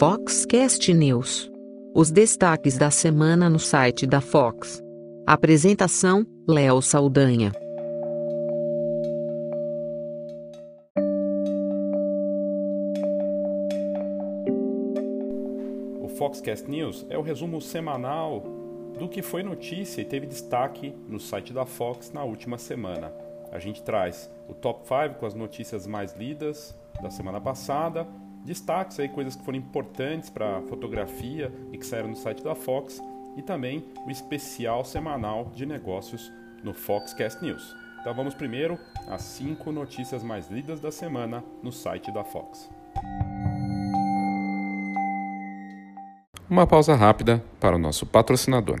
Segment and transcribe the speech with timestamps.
[0.00, 1.52] Foxcast News.
[1.94, 4.82] Os destaques da semana no site da Fox.
[5.26, 7.52] Apresentação: Léo Saldanha.
[16.00, 18.42] O Foxcast News é o resumo semanal
[18.98, 23.12] do que foi notícia e teve destaque no site da Fox na última semana.
[23.52, 28.06] A gente traz o top 5 com as notícias mais lidas da semana passada,
[28.44, 32.54] destaques aí, coisas que foram importantes para a fotografia e que saíram no site da
[32.54, 33.02] Fox,
[33.36, 37.74] e também o especial semanal de negócios no Foxcast News.
[38.00, 42.70] Então vamos primeiro às 5 notícias mais lidas da semana no site da Fox.
[46.48, 48.80] Uma pausa rápida para o nosso patrocinador.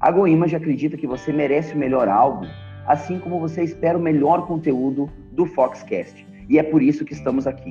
[0.00, 2.48] A GoImage acredita que você merece o melhor álbum,
[2.86, 6.26] assim como você espera o melhor conteúdo do Foxcast.
[6.48, 7.70] E é por isso que estamos aqui.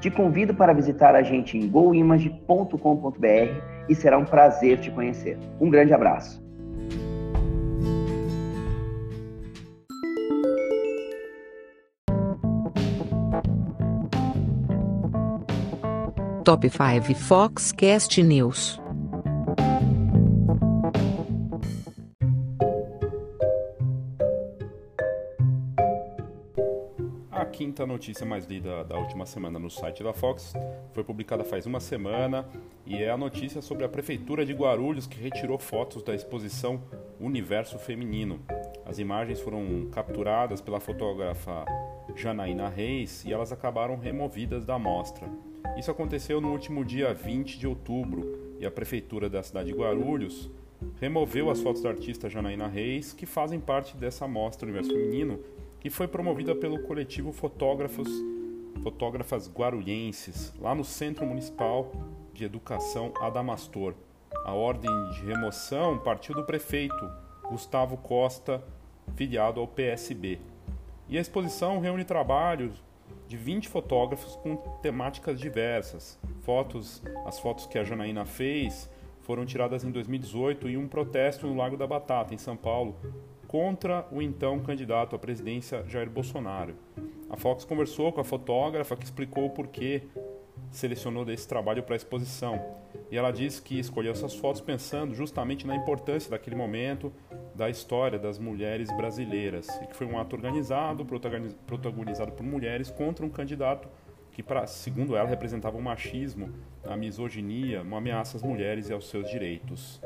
[0.00, 3.18] Te convido para visitar a gente em goimage.com.br
[3.86, 5.38] e será um prazer te conhecer.
[5.60, 6.42] Um grande abraço.
[16.42, 18.87] Top 5 Foxcast News.
[27.68, 30.54] Quinta notícia mais lida da última semana no site da Fox
[30.94, 32.48] foi publicada faz uma semana
[32.86, 36.80] e é a notícia sobre a Prefeitura de Guarulhos que retirou fotos da exposição
[37.20, 38.40] Universo Feminino.
[38.86, 41.66] As imagens foram capturadas pela fotógrafa
[42.16, 45.28] Janaína Reis e elas acabaram removidas da mostra.
[45.76, 50.50] Isso aconteceu no último dia 20 de outubro e a Prefeitura da cidade de Guarulhos
[50.98, 55.38] removeu as fotos da artista Janaína Reis, que fazem parte dessa mostra Universo Feminino,
[55.80, 58.08] que foi promovida pelo coletivo Fotógrafos,
[58.82, 61.92] Fotógrafas Guarulhenses, lá no Centro Municipal
[62.32, 63.94] de Educação Adamastor.
[64.44, 67.10] A ordem de remoção partiu do prefeito
[67.48, 68.62] Gustavo Costa,
[69.14, 70.38] filiado ao PSB.
[71.08, 72.82] E a exposição reúne trabalhos
[73.26, 76.18] de 20 fotógrafos com temáticas diversas.
[76.42, 78.90] Fotos, as fotos que a Janaína fez
[79.20, 82.96] foram tiradas em 2018 em um protesto no Lago da Batata, em São Paulo,
[83.48, 86.74] contra o então candidato à presidência Jair Bolsonaro.
[87.30, 90.02] A Fox conversou com a fotógrafa que explicou o porquê
[90.70, 92.62] selecionou desse trabalho para a exposição.
[93.10, 97.10] E ela disse que escolheu essas fotos pensando justamente na importância daquele momento
[97.54, 101.04] da história das mulheres brasileiras, e que foi um ato organizado,
[101.66, 103.88] protagonizado por mulheres contra um candidato
[104.30, 106.50] que, pra, segundo ela, representava o machismo,
[106.84, 110.00] a misoginia, uma ameaça às mulheres e aos seus direitos.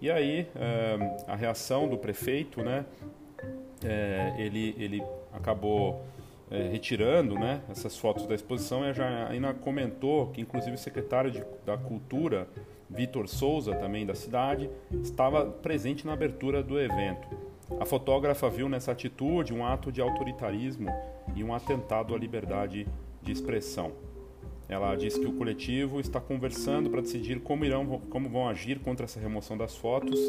[0.00, 2.84] E aí, eh, a reação do prefeito, né,
[3.84, 6.04] eh, ele, ele acabou
[6.50, 11.30] é, retirando né, essas fotos da exposição e a Janaína comentou que inclusive o secretário
[11.30, 12.48] de, da Cultura,
[12.88, 14.70] Vitor Souza, também da cidade,
[15.02, 17.28] estava presente na abertura do evento.
[17.78, 20.88] A fotógrafa viu nessa atitude um ato de autoritarismo
[21.36, 22.86] e um atentado à liberdade
[23.20, 23.92] de expressão.
[24.68, 29.04] Ela disse que o coletivo está conversando para decidir como irão, como vão agir contra
[29.04, 30.20] essa remoção das fotos.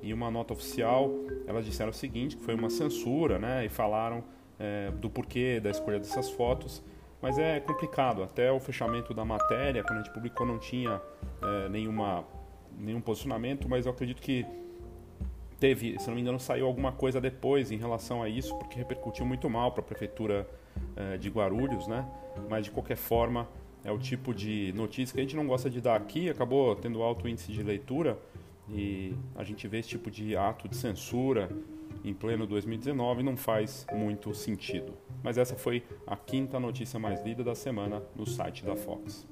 [0.00, 1.10] E uma nota oficial,
[1.46, 3.66] elas disseram o seguinte, que foi uma censura, né?
[3.66, 4.22] E falaram
[4.58, 6.82] é, do porquê da escolha dessas fotos,
[7.20, 8.22] mas é complicado.
[8.22, 11.00] Até o fechamento da matéria, quando a gente publicou, não tinha
[11.42, 12.24] é, nenhuma,
[12.78, 14.46] nenhum posicionamento, mas eu acredito que
[15.58, 19.26] teve, se não me engano, saiu alguma coisa depois em relação a isso, porque repercutiu
[19.26, 20.48] muito mal para a prefeitura
[20.94, 22.08] é, de Guarulhos, né?
[22.48, 23.48] Mas de qualquer forma,
[23.84, 27.02] é o tipo de notícia que a gente não gosta de dar aqui, acabou tendo
[27.02, 28.18] alto índice de leitura
[28.68, 31.48] e a gente vê esse tipo de ato de censura
[32.04, 34.94] em pleno 2019 não faz muito sentido.
[35.22, 39.26] Mas essa foi a quinta notícia mais lida da semana no site da Fox.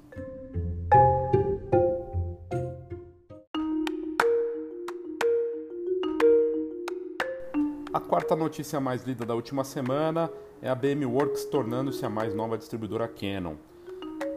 [7.93, 12.35] A quarta notícia mais lida da última semana é a BM Works tornando-se a mais
[12.35, 13.57] nova distribuidora Canon.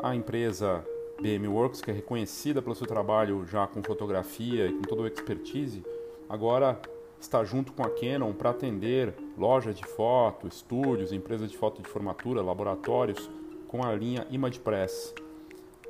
[0.01, 0.85] A empresa
[1.21, 5.07] BM Works, que é reconhecida pelo seu trabalho já com fotografia e com toda a
[5.07, 5.83] expertise,
[6.29, 6.79] agora
[7.19, 11.89] está junto com a Canon para atender lojas de foto, estúdios, empresas de foto de
[11.89, 13.29] formatura, laboratórios
[13.67, 15.13] com a linha ImagePress.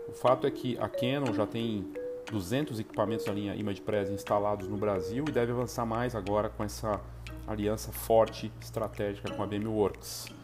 [0.07, 1.93] O fato é que a Canon já tem
[2.31, 6.99] 200 equipamentos da linha ImagePress instalados no Brasil e deve avançar mais agora com essa
[7.47, 10.38] aliança forte estratégica com a BMWorks.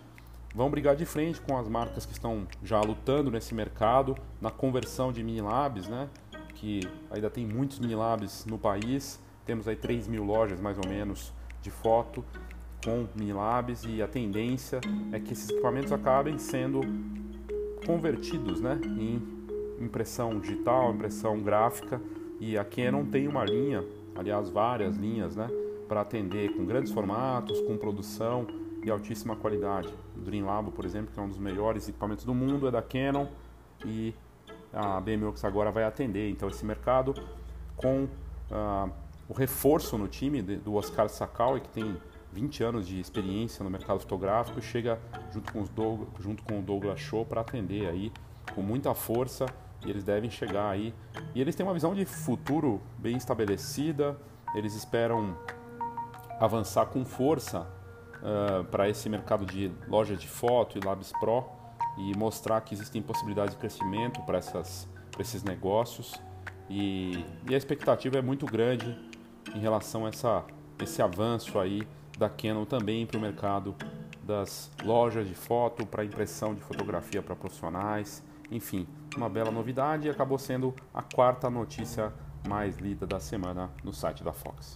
[0.56, 5.12] Vão brigar de frente com as marcas que estão já lutando nesse mercado, na conversão
[5.12, 6.08] de mini labs, né?
[6.54, 6.80] que
[7.12, 9.20] ainda tem muitos mini labs no país.
[9.46, 12.24] Temos aí 3 mil lojas mais ou menos de foto
[12.86, 14.80] com mini labs e a tendência
[15.12, 16.80] é que esses equipamentos acabem sendo
[17.86, 19.22] convertidos né, em
[19.78, 22.02] impressão digital, impressão gráfica
[22.40, 23.84] e a Canon tem uma linha,
[24.16, 25.50] aliás várias linhas, né,
[25.86, 28.48] para atender com grandes formatos, com produção
[28.86, 29.92] e altíssima qualidade.
[30.16, 33.28] O Dreamlab, por exemplo, que é um dos melhores equipamentos do mundo, é da Canon
[33.84, 34.14] e
[34.72, 37.16] a BMW agora vai atender então esse mercado
[37.76, 38.92] com uh,
[39.28, 41.98] o reforço no time do Oscar Sakaui, que tem
[42.32, 45.00] 20 anos de experiência no mercado fotográfico, chega
[45.32, 48.12] junto com, Doug, junto com o Douglas Show para atender aí
[48.54, 49.48] com muita força
[49.84, 50.94] e eles devem chegar aí.
[51.34, 54.16] E eles têm uma visão de futuro bem estabelecida,
[54.54, 55.36] eles esperam
[56.40, 57.66] avançar com força
[58.18, 61.46] uh, para esse mercado de loja de foto e Labs Pro
[61.98, 64.40] e mostrar que existem possibilidades de crescimento para
[65.20, 66.14] esses negócios.
[66.70, 68.98] E, e, a expectativa é muito grande
[69.54, 70.44] em relação a essa,
[70.82, 73.76] esse avanço aí da Canon também para o mercado
[74.24, 78.24] das lojas de foto, para impressão de fotografia para profissionais.
[78.50, 82.12] Enfim, uma bela novidade e acabou sendo a quarta notícia
[82.48, 84.76] mais lida da semana no site da Fox.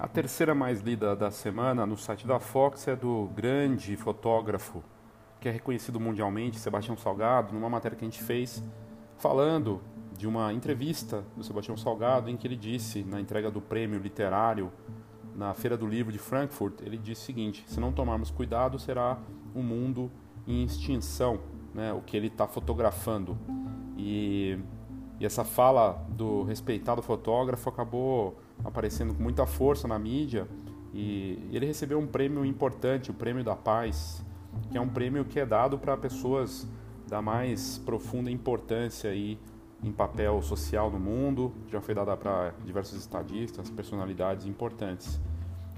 [0.00, 4.82] A terceira mais lida da semana no site da Fox é do grande fotógrafo
[5.38, 8.64] que é reconhecido mundialmente, Sebastião Salgado, numa matéria que a gente fez
[9.18, 9.82] falando
[10.16, 14.72] de uma entrevista do Sebastião Salgado em que ele disse na entrega do prêmio literário
[15.36, 19.18] na Feira do Livro de Frankfurt, ele disse o seguinte: se não tomarmos cuidado, será
[19.54, 20.10] um mundo
[20.46, 21.40] em extinção,
[21.74, 21.92] né?
[21.92, 23.36] O que ele está fotografando
[23.98, 24.58] e,
[25.18, 30.46] e essa fala do respeitado fotógrafo acabou aparecendo com muita força na mídia
[30.92, 34.24] e ele recebeu um prêmio importante, o Prêmio da Paz,
[34.70, 36.66] que é um prêmio que é dado para pessoas
[37.08, 39.38] da mais profunda importância aí
[39.82, 45.18] em papel social no mundo, já foi dada para diversos estadistas, personalidades importantes.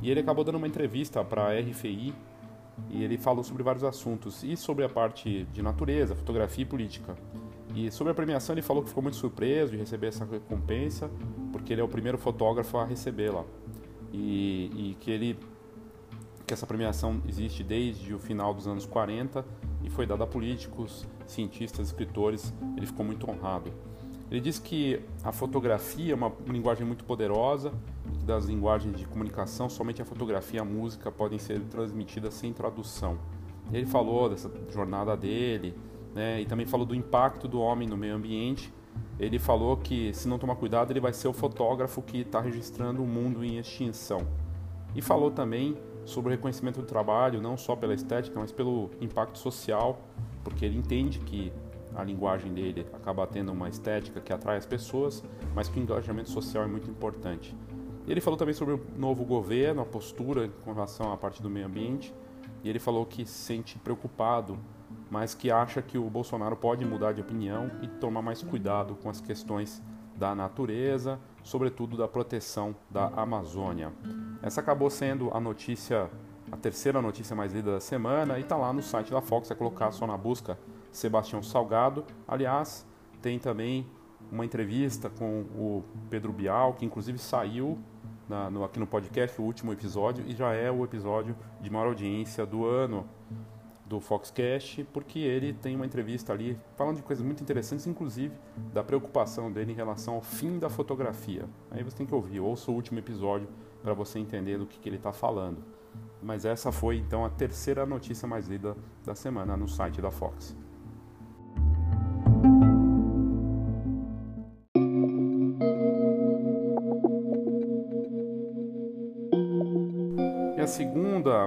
[0.00, 2.12] E ele acabou dando uma entrevista para a RFI
[2.90, 7.14] e ele falou sobre vários assuntos e sobre a parte de natureza, fotografia e política.
[7.74, 11.10] E sobre a premiação ele falou que ficou muito surpreso de receber essa recompensa,
[11.52, 13.44] porque ele é o primeiro fotógrafo a recebê-la.
[14.12, 15.38] E, e que ele
[16.46, 19.44] que essa premiação existe desde o final dos anos 40
[19.82, 22.52] e foi dada a políticos, cientistas, escritores.
[22.76, 23.72] Ele ficou muito honrado.
[24.30, 27.72] Ele diz que a fotografia é uma linguagem muito poderosa,
[28.12, 32.52] que das linguagens de comunicação, somente a fotografia e a música podem ser transmitidas sem
[32.52, 33.18] tradução.
[33.72, 35.74] Ele falou dessa jornada dele,
[36.14, 38.72] né, e também falou do impacto do homem no meio ambiente.
[39.18, 43.02] Ele falou que, se não tomar cuidado, ele vai ser o fotógrafo que está registrando
[43.02, 44.26] o mundo em extinção.
[44.94, 49.38] E falou também sobre o reconhecimento do trabalho, não só pela estética, mas pelo impacto
[49.38, 50.00] social,
[50.42, 51.52] porque ele entende que
[51.94, 55.22] a linguagem dele acaba tendo uma estética que atrai as pessoas,
[55.54, 57.54] mas que o engajamento social é muito importante.
[58.06, 61.66] Ele falou também sobre o novo governo, a postura com relação à parte do meio
[61.66, 62.12] ambiente,
[62.64, 64.58] e ele falou que se sente preocupado,
[65.12, 69.10] mas que acha que o Bolsonaro pode mudar de opinião e tomar mais cuidado com
[69.10, 69.82] as questões
[70.16, 73.92] da natureza, sobretudo da proteção da Amazônia.
[74.42, 76.08] Essa acabou sendo a notícia,
[76.50, 79.54] a terceira notícia mais lida da semana e está lá no site da Fox, é
[79.54, 80.58] colocar só na busca
[80.90, 82.06] Sebastião Salgado.
[82.26, 82.86] Aliás,
[83.20, 83.86] tem também
[84.30, 87.78] uma entrevista com o Pedro Bial, que inclusive saiu
[88.26, 91.88] na, no, aqui no podcast, o último episódio, e já é o episódio de maior
[91.88, 93.06] audiência do ano
[93.92, 98.34] do Foxcast, porque ele tem uma entrevista ali falando de coisas muito interessantes, inclusive
[98.72, 101.44] da preocupação dele em relação ao fim da fotografia.
[101.70, 103.46] Aí você tem que ouvir, ouça o último episódio
[103.82, 105.62] para você entender do que, que ele está falando.
[106.22, 110.56] Mas essa foi então a terceira notícia mais lida da semana no site da Fox.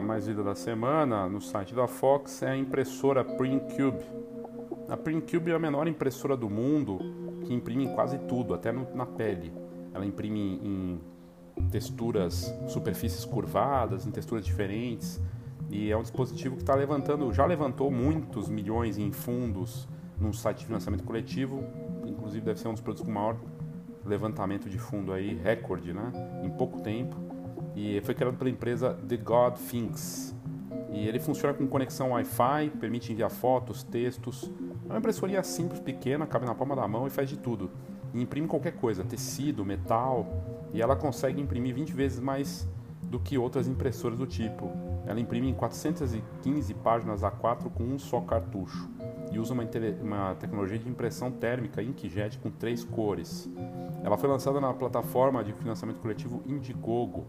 [0.02, 4.04] Mais lida da semana no site da Fox é a impressora PrintCube.
[4.90, 7.00] A PrintCube é a menor impressora do mundo
[7.46, 9.54] que imprime quase tudo, até no, na pele.
[9.94, 11.00] Ela imprime em
[11.70, 15.22] texturas, superfícies curvadas, em texturas diferentes.
[15.70, 19.88] E é um dispositivo que está levantando, já levantou muitos milhões em fundos
[20.20, 21.64] num site de financiamento coletivo,
[22.06, 23.36] inclusive deve ser um dos produtos com maior
[24.06, 26.12] levantamento de fundo aí, recorde, né?
[26.44, 27.25] Em pouco tempo.
[27.75, 30.36] E foi criado pela empresa The God Thinks.
[30.91, 34.50] E ele funciona com conexão Wi-Fi, permite enviar fotos, textos.
[34.86, 37.70] É uma impressoria simples, pequena, cabe na palma da mão e faz de tudo.
[38.13, 40.25] E imprime qualquer coisa, tecido, metal,
[40.74, 42.67] e ela consegue imprimir 20 vezes mais
[43.03, 44.72] do que outras impressoras do tipo.
[45.05, 48.89] Ela imprime em 415 páginas A4 com um só cartucho
[49.32, 49.63] e usa uma,
[50.01, 53.50] uma, tecnologia de impressão térmica inkjet com três cores.
[54.03, 57.25] Ela foi lançada na plataforma de financiamento coletivo Indiegogo,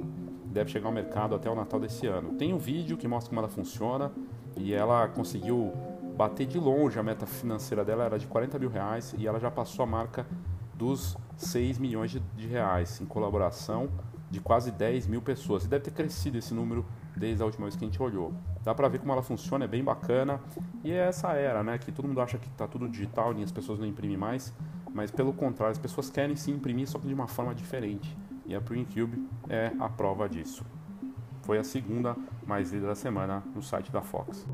[0.57, 2.33] deve chegar ao mercado até o Natal desse ano.
[2.33, 4.11] Tem um vídeo que mostra como ela funciona
[4.57, 5.73] e ela conseguiu
[6.17, 9.51] bater de longe a meta financeira dela era de 40 mil reais e ela já
[9.51, 10.27] passou a marca
[10.75, 13.91] dos 6 milhões de, de reais em colaboração
[14.31, 15.65] de quase 10 mil pessoas.
[15.65, 18.33] E deve ter crescido esse número desde a última vez que a gente olhou.
[18.65, 20.41] Dá pra ver como ela funciona, é bem bacana.
[20.83, 21.77] E é essa era, né?
[21.79, 24.55] Que todo mundo acha que tá tudo digital e as pessoas não imprimem mais.
[24.93, 28.17] Mas pelo contrário, as pessoas querem se imprimir, só que de uma forma diferente.
[28.47, 30.65] E a PrintCube é a prova disso.
[31.43, 34.47] Foi a segunda mais lida da semana no site da Fox.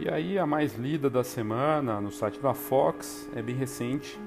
[0.00, 4.18] E aí a mais lida da semana no site da Fox é bem recente.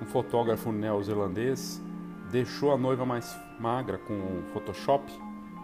[0.00, 1.82] Um fotógrafo neozelandês
[2.30, 5.10] deixou a noiva mais magra com o Photoshop,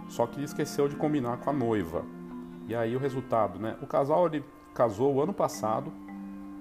[0.09, 2.05] só que esqueceu de combinar com a noiva.
[2.67, 3.77] E aí o resultado, né?
[3.81, 5.93] O casal ele casou o ano passado,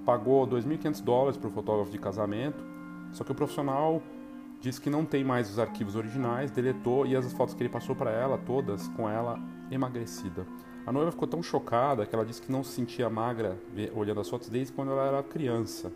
[0.04, 2.62] pagou 2.500 dólares para o fotógrafo de casamento,
[3.12, 4.02] só que o profissional
[4.60, 7.94] disse que não tem mais os arquivos originais, deletou e as fotos que ele passou
[7.94, 9.38] para ela, todas com ela
[9.70, 10.46] emagrecida.
[10.86, 13.58] A noiva ficou tão chocada que ela disse que não se sentia magra
[13.94, 15.92] olhando as fotos desde quando ela era criança.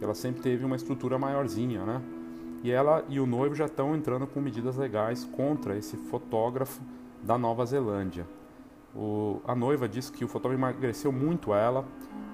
[0.00, 2.02] Ela sempre teve uma estrutura maiorzinha, né?
[2.62, 6.80] E ela e o noivo já estão entrando com medidas legais contra esse fotógrafo
[7.22, 8.26] da Nova Zelândia.
[8.94, 11.84] O, a noiva disse que o fotógrafo emagreceu muito ela,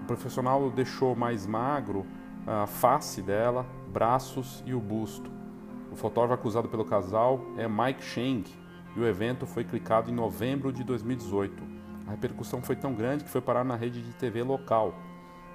[0.02, 2.04] o profissional deixou mais magro
[2.47, 5.30] a face dela, braços e o busto.
[5.90, 8.44] O fotógrafo acusado pelo casal é Mike Cheng
[8.97, 11.62] e o evento foi clicado em novembro de 2018.
[12.06, 14.94] A repercussão foi tão grande que foi parar na rede de TV local.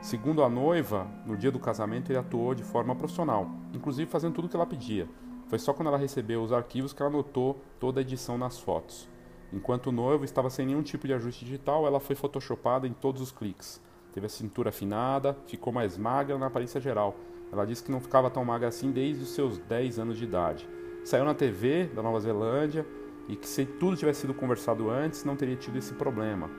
[0.03, 4.45] Segundo a noiva, no dia do casamento ele atuou de forma profissional, inclusive fazendo tudo
[4.45, 5.07] o que ela pedia.
[5.48, 9.07] Foi só quando ela recebeu os arquivos que ela notou toda a edição nas fotos.
[9.53, 13.22] Enquanto o noivo estava sem nenhum tipo de ajuste digital, ela foi photoshopada em todos
[13.22, 13.81] os cliques.
[14.12, 17.15] Teve a cintura afinada, ficou mais magra na aparência geral.
[17.50, 20.67] Ela disse que não ficava tão magra assim desde os seus 10 anos de idade.
[21.05, 22.86] Saiu na TV da Nova Zelândia
[23.29, 26.50] e que se tudo tivesse sido conversado antes não teria tido esse problema.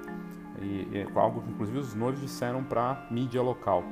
[0.61, 3.84] E, é algo que inclusive os noivos disseram para mídia local.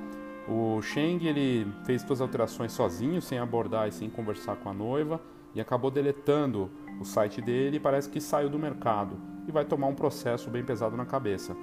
[0.49, 4.75] O Sheng ele fez todas as alterações sozinho, sem abordar e sem conversar com a
[4.75, 5.21] noiva,
[5.55, 9.17] e acabou deletando o site dele e parece que saiu do mercado
[9.47, 11.57] e vai tomar um processo bem pesado na cabeça.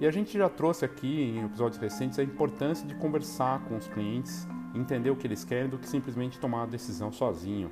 [0.00, 3.88] E a gente já trouxe aqui em episódios recentes a importância de conversar com os
[3.88, 7.70] clientes, entender o que eles querem, do que simplesmente tomar a decisão sozinho.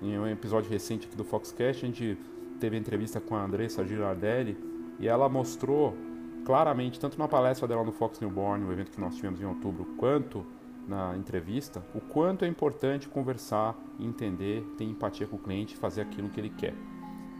[0.00, 2.18] Em um episódio recente aqui do Foxcast, a gente
[2.60, 4.56] teve entrevista com a Andressa Girardelli
[4.98, 5.96] e ela mostrou
[6.44, 9.84] claramente, tanto na palestra dela no Fox Newborn, o evento que nós tivemos em outubro,
[9.96, 10.44] quanto
[10.86, 16.28] na entrevista, o quanto é importante conversar, entender, ter empatia com o cliente, fazer aquilo
[16.28, 16.74] que ele quer.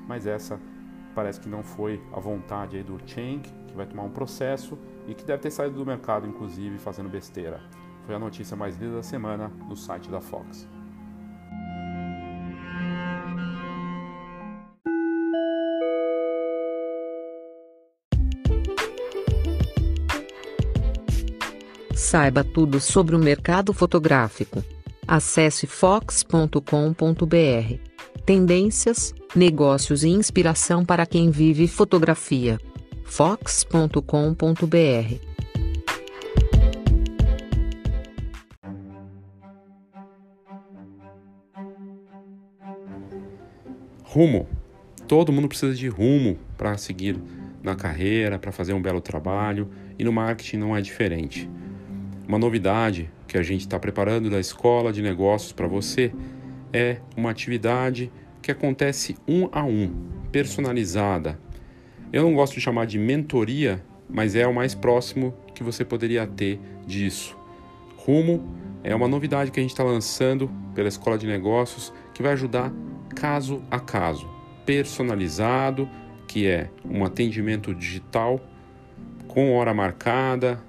[0.09, 0.59] Mas essa
[1.15, 5.15] parece que não foi a vontade aí do Cheng, que vai tomar um processo e
[5.15, 7.61] que deve ter saído do mercado, inclusive, fazendo besteira.
[8.05, 10.74] Foi a notícia mais lida da semana no site da Fox.
[22.15, 24.63] Saiba tudo sobre o mercado fotográfico.
[25.05, 26.55] Acesse fox.com.br.
[28.25, 32.61] Tendências, negócios e inspiração para quem vive fotografia.
[33.03, 33.99] fox.com.br.
[44.05, 44.49] Rumo.
[45.09, 47.19] Todo mundo precisa de rumo para seguir
[47.61, 49.69] na carreira, para fazer um belo trabalho,
[49.99, 51.51] e no marketing não é diferente.
[52.27, 56.11] Uma novidade que a gente está preparando da Escola de Negócios para você
[56.73, 59.93] é uma atividade que acontece um a um,
[60.33, 61.39] personalizada.
[62.11, 66.27] Eu não gosto de chamar de mentoria, mas é o mais próximo que você poderia
[66.27, 67.37] ter disso.
[67.99, 72.33] Rumo é uma novidade que a gente está lançando pela Escola de Negócios que vai
[72.33, 72.73] ajudar
[73.15, 74.27] caso a caso,
[74.65, 75.89] personalizado,
[76.27, 78.41] que é um atendimento digital
[79.29, 80.63] com hora marcada,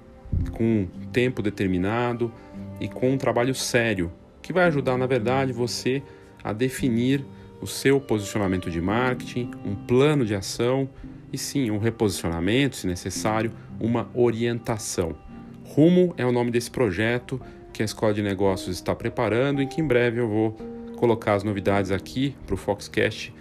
[0.52, 2.32] com tempo determinado
[2.80, 4.12] e com um trabalho sério,
[4.42, 6.02] que vai ajudar, na verdade, você
[6.42, 7.24] a definir
[7.60, 10.88] o seu posicionamento de marketing, um plano de ação
[11.32, 13.50] e sim um reposicionamento, se necessário,
[13.80, 15.16] uma orientação.
[15.64, 17.40] Rumo é o nome desse projeto
[17.72, 20.52] que a Escola de Negócios está preparando e que em breve eu vou
[20.96, 23.34] colocar as novidades aqui para o Foxcast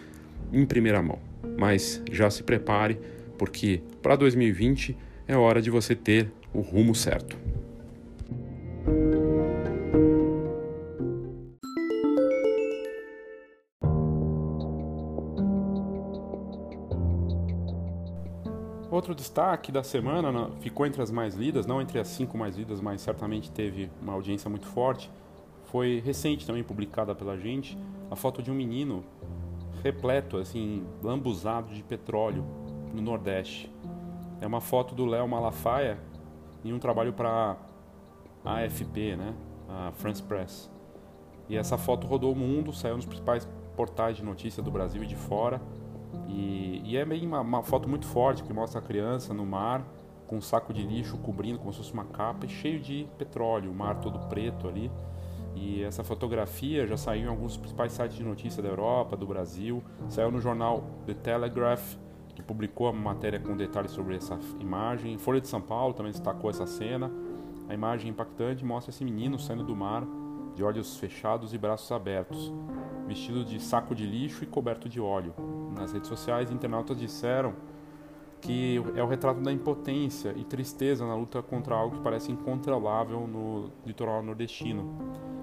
[0.52, 1.20] em primeira mão.
[1.58, 2.98] Mas já se prepare,
[3.38, 4.98] porque para 2020
[5.28, 7.38] é hora de você ter o rumo certo.
[18.90, 22.80] Outro destaque da semana ficou entre as mais lidas, não entre as cinco mais lidas,
[22.80, 25.12] mas certamente teve uma audiência muito forte.
[25.66, 27.78] Foi recente também publicada pela gente
[28.10, 29.04] a foto de um menino
[29.84, 32.46] repleto, assim, lambuzado de petróleo
[32.94, 33.70] no Nordeste.
[34.40, 36.00] É uma foto do Léo Malafaia
[36.70, 37.58] em um trabalho para
[38.44, 39.34] a AFP, né?
[39.70, 40.70] A France Press.
[41.48, 45.08] E essa foto rodou o mundo, saiu nos principais portais de notícia do Brasil e
[45.08, 45.62] de fora.
[46.28, 49.86] E, e é meio uma, uma, foto muito forte que mostra a criança no mar
[50.26, 53.70] com um saco de lixo cobrindo como se fosse uma capa e cheio de petróleo,
[53.70, 54.92] o mar todo preto ali.
[55.56, 59.84] E essa fotografia já saiu em alguns principais sites de notícia da Europa, do Brasil,
[60.10, 61.96] saiu no jornal The Telegraph,
[62.36, 65.18] que publicou a matéria com detalhes sobre essa imagem.
[65.18, 67.10] Folha de São Paulo também destacou essa cena.
[67.68, 70.06] A imagem impactante mostra esse menino saindo do mar,
[70.54, 72.54] de olhos fechados e braços abertos,
[73.08, 75.34] vestido de saco de lixo e coberto de óleo.
[75.76, 77.54] Nas redes sociais, internautas disseram
[78.42, 83.26] que é o retrato da impotência e tristeza na luta contra algo que parece incontrolável
[83.26, 84.96] no litoral nordestino.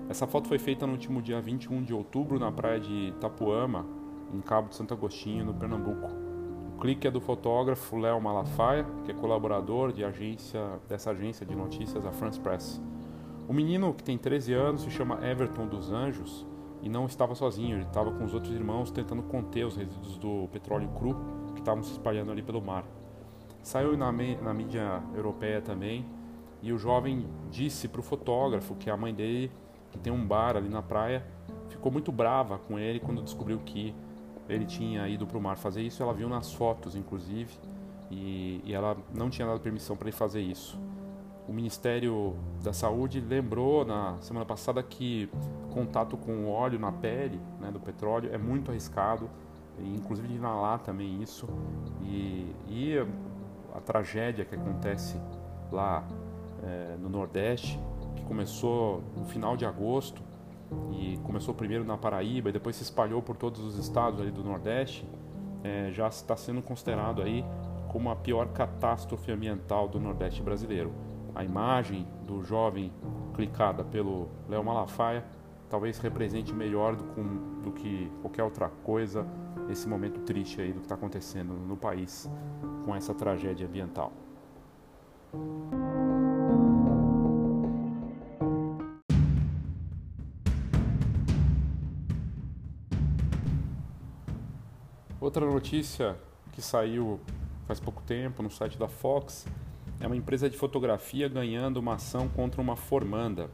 [0.08, 3.86] Essa foto foi feita no último dia 21 de outubro na praia de Itapuama,
[4.32, 6.21] em Cabo de Santo Agostinho, no Pernambuco.
[6.82, 12.04] Clique é do fotógrafo Léo Malafaia, que é colaborador de agência, dessa agência de notícias,
[12.04, 12.82] a France Press.
[13.48, 16.44] O menino, que tem 13 anos, se chama Everton dos Anjos
[16.82, 20.48] e não estava sozinho, ele estava com os outros irmãos tentando conter os resíduos do
[20.50, 21.14] petróleo cru
[21.54, 22.84] que estavam se espalhando ali pelo mar.
[23.62, 26.04] Saiu na, na mídia europeia também
[26.60, 29.52] e o jovem disse para o fotógrafo que a mãe dele,
[29.92, 31.24] que tem um bar ali na praia,
[31.68, 33.94] ficou muito brava com ele quando descobriu que
[34.54, 36.02] ele tinha ido para o mar fazer isso.
[36.02, 37.52] Ela viu nas fotos, inclusive,
[38.10, 40.78] e, e ela não tinha dado permissão para ele fazer isso.
[41.48, 45.28] O Ministério da Saúde lembrou na semana passada que
[45.72, 49.28] contato com óleo na pele né, do petróleo é muito arriscado,
[49.80, 51.48] inclusive de inalar também isso.
[52.02, 52.94] E, e
[53.74, 55.18] a tragédia que acontece
[55.70, 56.06] lá
[56.62, 57.80] é, no Nordeste,
[58.14, 60.22] que começou no final de agosto
[60.92, 64.42] e começou primeiro na Paraíba e depois se espalhou por todos os estados ali do
[64.42, 65.08] Nordeste,
[65.62, 67.44] é, já está sendo considerado aí
[67.88, 70.92] como a pior catástrofe ambiental do Nordeste brasileiro
[71.34, 72.92] a imagem do jovem
[73.34, 75.24] clicada pelo Léo Malafaia
[75.70, 79.26] talvez represente melhor do, com, do, que qualquer outra coisa
[79.70, 82.30] esse momento triste aí do que está acontecendo no país
[82.84, 84.12] com essa tragédia ambiental.
[95.34, 96.14] Outra notícia
[96.52, 97.18] que saiu
[97.66, 99.46] faz pouco tempo no site da Fox
[99.98, 103.48] é uma empresa de fotografia ganhando uma ação contra uma formanda.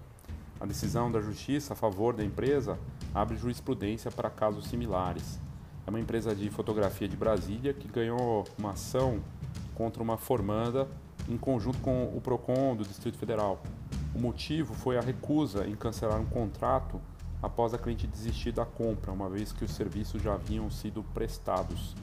[0.59, 2.77] A decisão da justiça a favor da empresa
[3.14, 5.41] abre jurisprudência para casos similares.
[5.87, 9.23] É uma empresa de fotografia de Brasília que ganhou uma ação
[9.77, 10.88] contra uma formanda
[11.29, 13.62] em conjunto com o Procon do Distrito Federal.
[14.17, 17.01] O motivo foi a recusa em cancelar um contrato
[17.42, 21.94] após a cliente desistir da compra, uma vez que os serviços já haviam sido prestados.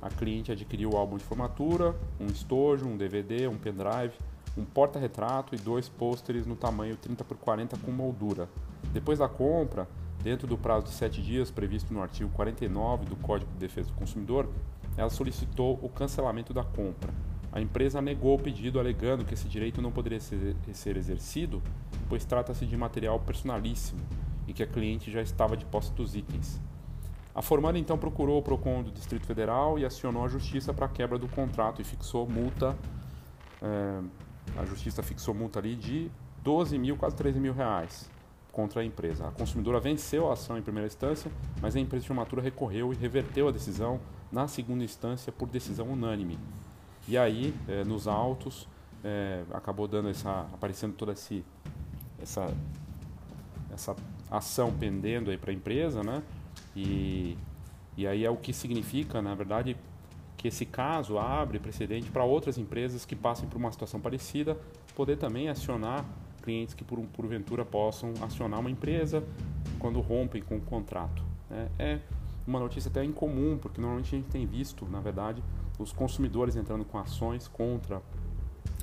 [0.00, 4.14] A cliente adquiriu o álbum de formatura, um estojo, um DVD, um pendrive,
[4.56, 8.48] um porta-retrato e dois pôsteres no tamanho 30 por 40 com moldura.
[8.92, 9.88] Depois da compra,
[10.22, 13.94] dentro do prazo de 7 dias previsto no artigo 49 do Código de Defesa do
[13.94, 14.48] Consumidor,
[14.96, 17.12] ela solicitou o cancelamento da compra.
[17.50, 21.62] A empresa negou o pedido, alegando que esse direito não poderia ser, exercido,
[22.08, 24.00] pois trata-se de material personalíssimo
[24.46, 26.60] e que a cliente já estava de posse dos itens.
[27.34, 30.88] A formanda então procurou o PROCON do Distrito Federal e acionou a Justiça para a
[30.88, 32.76] quebra do contrato e fixou multa.
[33.60, 34.00] É,
[34.56, 36.10] a Justiça fixou multa ali de
[36.44, 38.08] 12 mil, quase 13 mil reais
[38.52, 39.26] contra a empresa.
[39.26, 41.30] A consumidora venceu a ação em primeira instância,
[41.60, 45.88] mas a empresa de formatura recorreu e reverteu a decisão na segunda instância por decisão
[45.88, 46.38] unânime.
[47.08, 48.68] E aí, é, nos autos,
[49.02, 51.44] é, acabou dando essa, aparecendo toda esse,
[52.20, 52.54] essa,
[53.72, 53.96] essa
[54.30, 56.22] ação pendendo aí para a empresa, né?
[56.74, 57.36] E,
[57.96, 59.76] e aí é o que significa, na verdade,
[60.36, 64.56] que esse caso abre precedente para outras empresas que passem por uma situação parecida
[64.94, 66.04] poder também acionar
[66.42, 69.24] clientes que por porventura possam acionar uma empresa
[69.78, 71.22] quando rompem com o contrato.
[71.50, 72.00] É, é
[72.46, 75.42] uma notícia até incomum, porque normalmente a gente tem visto, na verdade,
[75.78, 78.02] os consumidores entrando com ações contra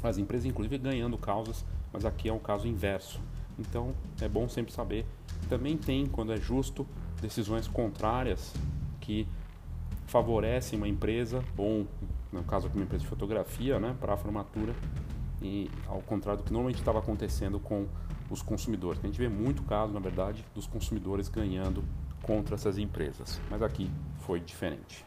[0.04, 3.21] as empresas, inclusive ganhando causas, mas aqui é um caso inverso.
[3.60, 5.06] Então é bom sempre saber.
[5.51, 6.87] Também tem, quando é justo,
[7.21, 8.53] decisões contrárias
[9.01, 9.27] que
[10.07, 11.85] favorecem uma empresa, ou
[12.31, 14.73] no caso aqui uma empresa de fotografia, né, para a formatura,
[15.41, 17.85] e ao contrário do que normalmente estava acontecendo com
[18.29, 19.01] os consumidores.
[19.03, 21.83] A gente vê muito caso, na verdade, dos consumidores ganhando
[22.21, 25.05] contra essas empresas, mas aqui foi diferente.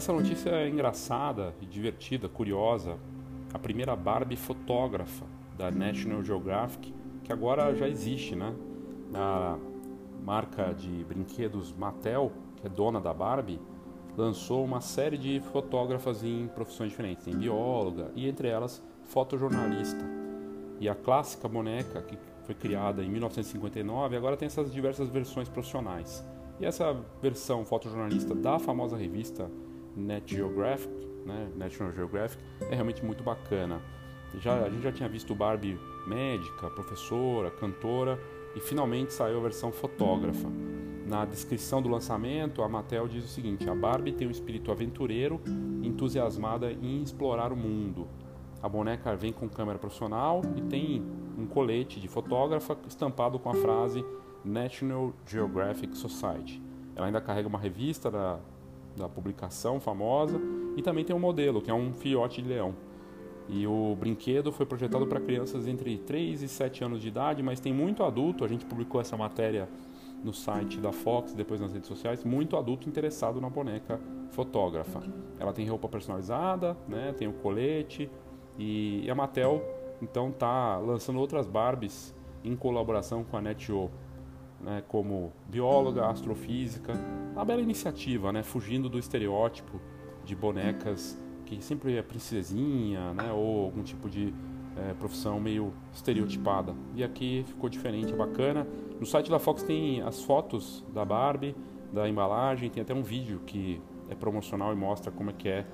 [0.00, 2.96] Essa notícia é engraçada e divertida, curiosa.
[3.52, 5.26] A primeira Barbie fotógrafa
[5.58, 8.54] da National Geographic, que agora já existe, né?
[9.14, 9.58] A
[10.24, 13.60] marca de brinquedos Mattel, que é dona da Barbie,
[14.16, 17.26] lançou uma série de fotógrafas em profissões diferentes.
[17.26, 20.02] Tem bióloga e, entre elas, fotojornalista.
[20.80, 26.26] E a clássica boneca, que foi criada em 1959, agora tem essas diversas versões profissionais.
[26.58, 29.50] E essa versão fotojornalista da famosa revista
[29.96, 30.90] Net Geographic,
[31.24, 33.80] né, National Geographic, é realmente muito bacana.
[34.38, 38.18] Já, a gente já tinha visto Barbie médica, professora, cantora
[38.54, 40.48] e finalmente saiu a versão fotógrafa.
[41.06, 45.40] Na descrição do lançamento, a Mattel diz o seguinte: a Barbie tem um espírito aventureiro,
[45.82, 48.06] entusiasmada em explorar o mundo.
[48.62, 51.02] A boneca vem com câmera profissional e tem
[51.36, 54.04] um colete de fotógrafa estampado com a frase
[54.44, 56.62] National Geographic Society.
[56.94, 58.38] Ela ainda carrega uma revista da
[59.00, 60.40] da publicação famosa,
[60.76, 62.74] e também tem um modelo, que é um filhote de leão.
[63.48, 67.58] E o brinquedo foi projetado para crianças entre 3 e 7 anos de idade, mas
[67.58, 69.68] tem muito adulto, a gente publicou essa matéria
[70.22, 73.98] no site da Fox, depois nas redes sociais, muito adulto interessado na boneca
[74.30, 75.02] fotógrafa.
[75.38, 78.08] Ela tem roupa personalizada, né, tem o colete,
[78.58, 79.62] e, a Mattel
[80.02, 83.90] então tá lançando outras Barbies em colaboração com a NetGeo
[84.60, 86.94] né, como bióloga, astrofísica.
[87.32, 89.80] Uma bela iniciativa, né, fugindo do estereótipo
[90.24, 94.32] de bonecas que sempre é princesinha, né, ou algum tipo de
[94.76, 96.74] é, profissão meio estereotipada.
[96.94, 98.66] E aqui ficou diferente, é bacana.
[98.98, 101.56] No site da Fox tem as fotos da Barbie,
[101.92, 105.66] da embalagem, tem até um vídeo que é promocional e mostra como é que é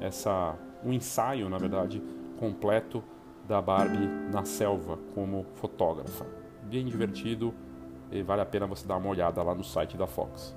[0.00, 2.02] essa um ensaio, na verdade,
[2.38, 3.02] completo
[3.48, 6.26] da Barbie na selva como fotógrafa.
[6.62, 7.54] Bem divertido,
[8.10, 10.54] e vale a pena você dar uma olhada lá no site da Fox.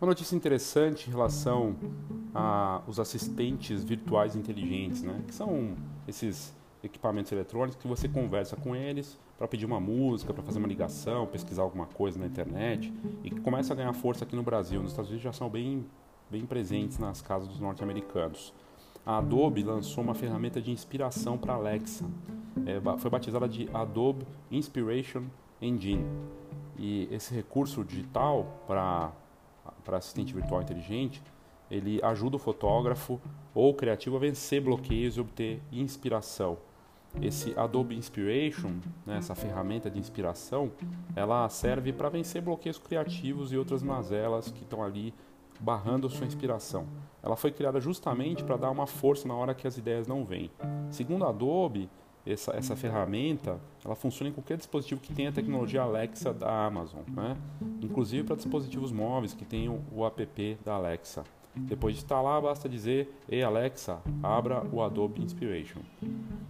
[0.00, 1.76] Uma notícia interessante em relação
[2.34, 5.22] aos assistentes virtuais inteligentes, né?
[5.26, 5.74] que são
[6.06, 10.68] esses equipamentos eletrônicos que você conversa com eles para pedir uma música, para fazer uma
[10.68, 12.92] ligação, pesquisar alguma coisa na internet
[13.22, 14.80] e que começa a ganhar força aqui no Brasil.
[14.80, 15.84] Nos Estados Unidos já são bem,
[16.30, 18.52] bem presentes nas casas dos norte-americanos.
[19.04, 22.06] A Adobe lançou uma ferramenta de inspiração para Alexa.
[22.64, 25.24] É, foi batizada de Adobe Inspiration
[25.60, 26.06] Engine.
[26.78, 29.12] E esse recurso digital para
[29.92, 31.22] assistente virtual inteligente,
[31.70, 33.20] ele ajuda o fotógrafo
[33.54, 36.56] ou o criativo a vencer bloqueios e obter inspiração
[37.22, 38.72] esse Adobe Inspiration,
[39.06, 40.72] né, essa ferramenta de inspiração,
[41.14, 45.14] ela serve para vencer bloqueios criativos e outras mazelas que estão ali
[45.60, 46.86] barrando sua inspiração.
[47.22, 50.50] Ela foi criada justamente para dar uma força na hora que as ideias não vêm.
[50.90, 51.88] Segundo a Adobe,
[52.26, 57.02] essa, essa ferramenta ela funciona em qualquer dispositivo que tenha a tecnologia Alexa da Amazon,
[57.08, 57.36] né?
[57.82, 61.24] inclusive para dispositivos móveis que tenham o app da Alexa.
[61.56, 65.80] Depois de instalar, basta dizer: Ei Alexa, abra o Adobe Inspiration.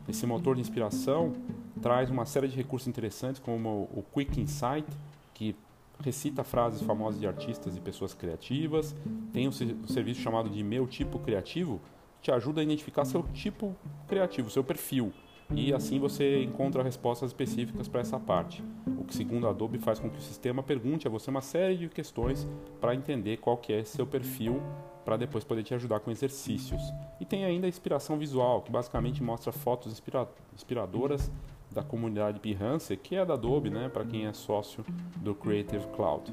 [0.08, 1.32] Esse motor de inspiração
[1.80, 4.86] traz uma série de recursos interessantes, como o Quick Insight,
[5.32, 5.56] que
[6.00, 8.94] recita frases famosas de artistas e pessoas criativas.
[9.32, 11.80] Tem um serviço chamado de Meu Tipo Criativo,
[12.16, 13.74] que te ajuda a identificar seu tipo
[14.06, 15.12] criativo, seu perfil.
[15.50, 18.64] E assim você encontra respostas específicas para essa parte.
[18.98, 21.76] O que, segundo a Adobe, faz com que o sistema pergunte a você uma série
[21.76, 22.48] de questões
[22.80, 24.62] para entender qual que é seu perfil
[25.04, 26.82] para depois poder te ajudar com exercícios.
[27.20, 31.30] E tem ainda a inspiração visual, que basicamente mostra fotos inspira inspiradoras
[31.70, 34.84] da comunidade Behance, que é da Adobe, né, para quem é sócio
[35.16, 36.32] do Creative Cloud.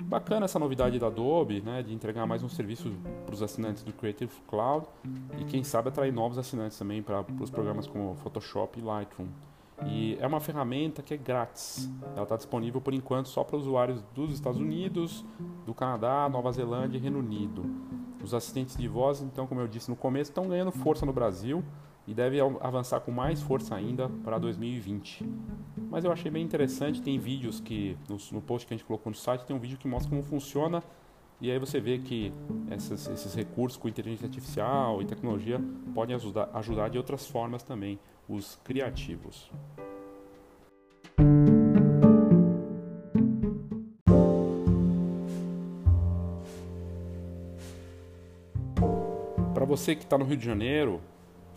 [0.00, 2.92] Bacana essa novidade da Adobe, né, de entregar mais um serviço
[3.24, 4.86] para os assinantes do Creative Cloud
[5.38, 9.28] e quem sabe atrair novos assinantes também para os programas como Photoshop e Lightroom.
[9.86, 11.90] E é uma ferramenta que é grátis.
[12.14, 15.24] Ela está disponível por enquanto só para usuários dos Estados Unidos,
[15.66, 17.64] do Canadá, Nova Zelândia e Reino Unido.
[18.22, 21.62] Os assistentes de voz, então, como eu disse no começo, estão ganhando força no Brasil.
[22.04, 25.24] e deve avançar com mais força ainda para 2020.
[25.88, 27.96] Mas eu achei bem interessante, tem vídeos que
[28.32, 30.82] no, post que a gente colocou no site tem um vídeo que mostra como funciona
[31.40, 32.32] e aí você vê que
[32.70, 35.60] esses recursos com inteligência artificial e tecnologia
[35.92, 39.50] podem ajudar, ajudar de outras formas também os criativos.
[49.54, 51.00] Para você que está no Rio de Janeiro,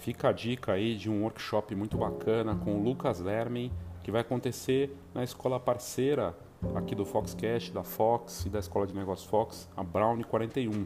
[0.06, 3.72] Fica a dica aí de um workshop muito bacana com o Lucas Lermen,
[4.04, 6.38] que vai acontecer na escola parceira
[6.76, 10.86] aqui do Foxcast, da Fox e da Escola de Negócios Fox, a Brown 41.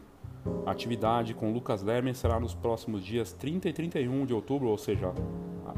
[0.66, 4.70] A atividade com o Lucas Lermen será nos próximos dias 30 e 31 de outubro,
[4.70, 5.14] ou seja,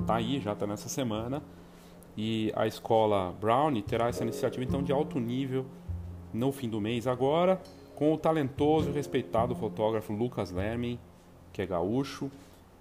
[0.06, 1.42] tá aí, já está nessa semana.
[2.18, 5.66] E a escola Brown terá essa iniciativa então de alto nível
[6.34, 7.62] no fim do mês agora,
[7.96, 11.00] com o talentoso e respeitado fotógrafo Lucas Lermen,
[11.52, 12.32] que é gaúcho,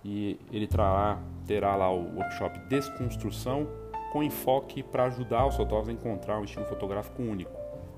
[0.04, 3.66] e ele trará, terá lá o workshop Desconstrução
[4.12, 7.52] com enfoque para ajudar os fotógrafos a encontrar um estilo fotográfico único.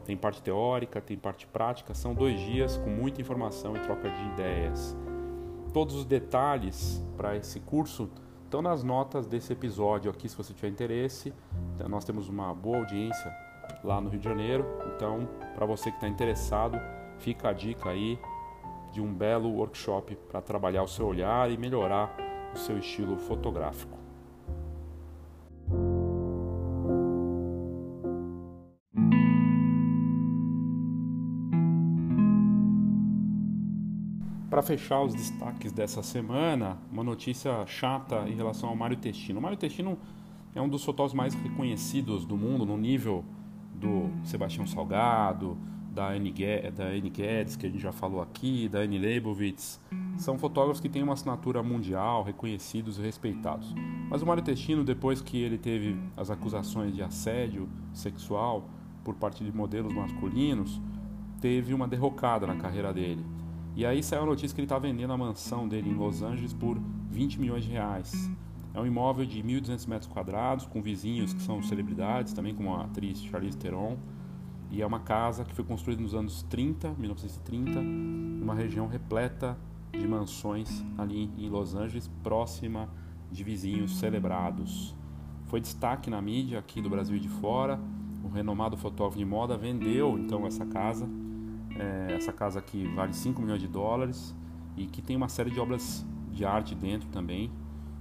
[0.04, 4.22] Tem parte teórica, tem parte prática, são dois dias com muita informação e troca de
[4.32, 4.96] ideias.
[5.72, 8.10] Todos os detalhes para esse curso
[8.52, 11.32] estão nas notas desse episódio aqui, se você tiver interesse.
[11.74, 13.34] Então, nós temos uma boa audiência
[13.82, 16.78] lá no Rio de Janeiro, então para você que está interessado,
[17.18, 18.18] fica a dica aí
[18.92, 22.14] de um belo workshop para trabalhar o seu olhar e melhorar
[22.54, 24.01] o seu estilo fotográfico.
[34.52, 39.38] Para fechar os destaques dessa semana, uma notícia chata em relação ao Mário Testino.
[39.38, 39.96] O Mário Testino
[40.54, 43.24] é um dos fotógrafos mais reconhecidos do mundo no nível
[43.74, 45.56] do Sebastião Salgado,
[45.90, 49.80] da Anne, Guedes, que a gente já falou aqui, da Anne Leibovitz,
[50.18, 53.74] são fotógrafos que têm uma assinatura mundial, reconhecidos e respeitados.
[54.10, 58.68] Mas o Mário Testino, depois que ele teve as acusações de assédio sexual
[59.02, 60.78] por parte de modelos masculinos,
[61.40, 63.24] teve uma derrocada na carreira dele.
[63.74, 66.52] E aí saiu a notícia que ele está vendendo a mansão dele em Los Angeles
[66.52, 66.78] por
[67.10, 68.30] 20 milhões de reais.
[68.74, 72.84] É um imóvel de 1.200 metros quadrados, com vizinhos que são celebridades, também como a
[72.84, 73.96] atriz Charlize Theron.
[74.70, 79.58] E é uma casa que foi construída nos anos 30, 1930, numa região repleta
[79.92, 82.88] de mansões ali em Los Angeles, próxima
[83.30, 84.94] de vizinhos celebrados.
[85.44, 87.78] Foi destaque na mídia aqui do Brasil e de fora.
[88.24, 91.06] O renomado fotógrafo de moda vendeu então essa casa.
[91.78, 94.34] É, essa casa aqui vale 5 milhões de dólares
[94.76, 97.50] e que tem uma série de obras de arte dentro também.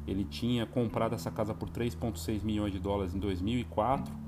[0.07, 4.21] Ele tinha comprado essa casa por 3,6 milhões de dólares em 2004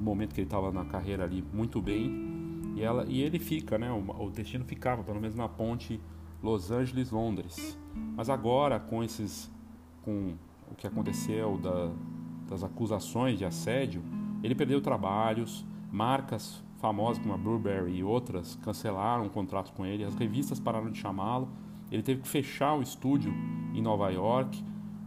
[0.00, 2.30] momento que ele estava na carreira ali muito bem.
[2.74, 3.90] E, ela, e ele fica, né?
[3.90, 6.00] O, o destino ficava, pelo menos na ponte
[6.42, 7.78] Los Angeles-Londres.
[8.16, 9.50] Mas agora, com esses.
[10.02, 10.34] com
[10.70, 11.90] o que aconteceu da,
[12.48, 14.02] das acusações de assédio,
[14.42, 20.02] ele perdeu trabalhos, marcas famosas como a Burberry e outras cancelaram o contrato com ele,
[20.02, 21.48] as revistas pararam de chamá-lo,
[21.90, 23.32] ele teve que fechar o estúdio
[23.74, 24.62] em Nova York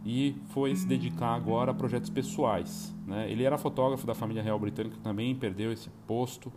[0.05, 2.93] e foi se dedicar agora a projetos pessoais.
[3.07, 3.31] Né?
[3.31, 6.51] Ele era fotógrafo da família real britânica, também perdeu esse posto.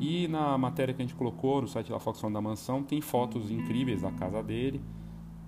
[0.00, 3.50] E na matéria que a gente colocou no site da Fox da Mansão, tem fotos
[3.50, 4.80] incríveis da casa dele,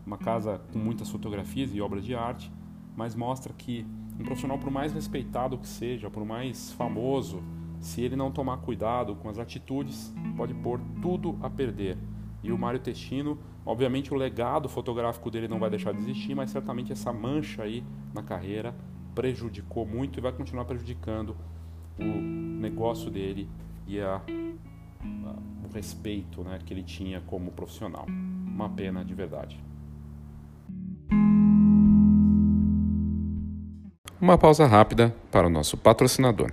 [0.06, 2.50] uma casa com muitas fotografias e obras de arte,
[2.96, 3.84] mas mostra que
[4.18, 7.42] um profissional, por mais respeitado que seja, por mais famoso,
[7.80, 11.98] se ele não tomar cuidado com as atitudes, pode pôr tudo a perder.
[12.42, 16.50] E o Mário Testino Obviamente o legado fotográfico dele não vai deixar de existir, mas
[16.50, 18.74] certamente essa mancha aí na carreira
[19.14, 21.36] prejudicou muito e vai continuar prejudicando
[21.98, 23.48] o negócio dele
[23.86, 25.34] e a, a,
[25.68, 28.06] o respeito né, que ele tinha como profissional.
[28.08, 29.62] Uma pena de verdade.
[34.20, 36.52] Uma pausa rápida para o nosso patrocinador.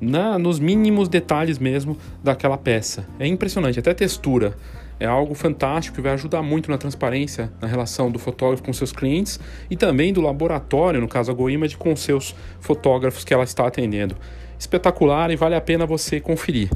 [0.00, 3.06] na, nos mínimos detalhes mesmo daquela peça.
[3.18, 4.54] É impressionante, até textura.
[5.00, 8.90] É algo fantástico que vai ajudar muito na transparência na relação do fotógrafo com seus
[8.90, 9.38] clientes
[9.70, 14.16] e também do laboratório, no caso a GoImage, com seus fotógrafos que ela está atendendo.
[14.58, 16.68] Espetacular e vale a pena você conferir.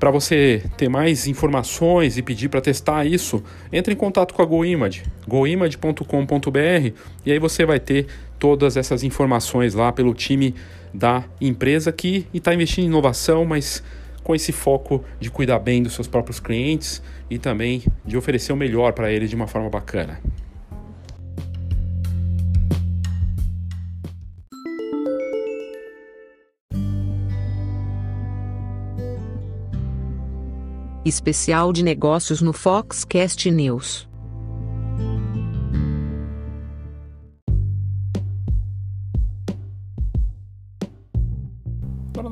[0.00, 3.40] para você ter mais informações e pedir para testar isso,
[3.72, 6.92] entre em contato com a GoImage, goimage.com.br
[7.24, 10.56] e aí você vai ter todas essas informações lá pelo time
[10.92, 13.82] da empresa que está investindo em inovação, mas
[14.22, 18.56] com esse foco de cuidar bem dos seus próprios clientes e também de oferecer o
[18.56, 20.20] melhor para eles de uma forma bacana.
[31.04, 34.11] Especial de negócios no Foxcast News.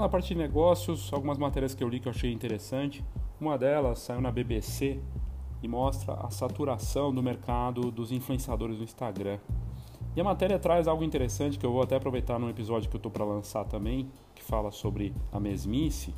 [0.00, 3.04] Na parte de negócios, algumas matérias que eu li que eu achei interessante.
[3.40, 4.98] Uma delas saiu na BBC
[5.62, 9.38] e mostra a saturação do mercado dos influenciadores do Instagram.
[10.16, 12.98] E a matéria traz algo interessante que eu vou até aproveitar no episódio que eu
[12.98, 16.14] estou para lançar também, que fala sobre a mesmice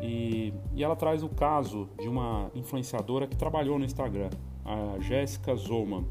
[0.00, 4.30] e, e ela traz o caso de uma influenciadora que trabalhou no Instagram,
[4.64, 6.04] a Jéssica Zoman.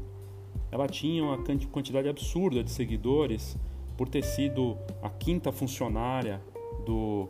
[0.70, 1.38] Ela tinha uma
[1.70, 3.56] quantidade absurda de seguidores
[3.96, 6.42] por ter sido a quinta funcionária
[6.86, 7.28] do,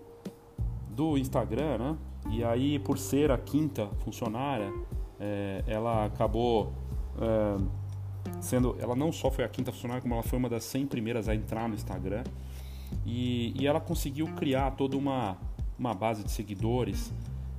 [0.91, 1.99] do Instagram, né?
[2.31, 4.73] E aí, por ser a quinta funcionária,
[5.19, 6.73] é, ela acabou
[7.21, 7.57] é,
[8.41, 8.77] sendo.
[8.79, 11.35] Ela não só foi a quinta funcionária, como ela foi uma das 100 primeiras a
[11.35, 12.23] entrar no Instagram.
[13.05, 15.37] E, e ela conseguiu criar toda uma
[15.79, 17.13] uma base de seguidores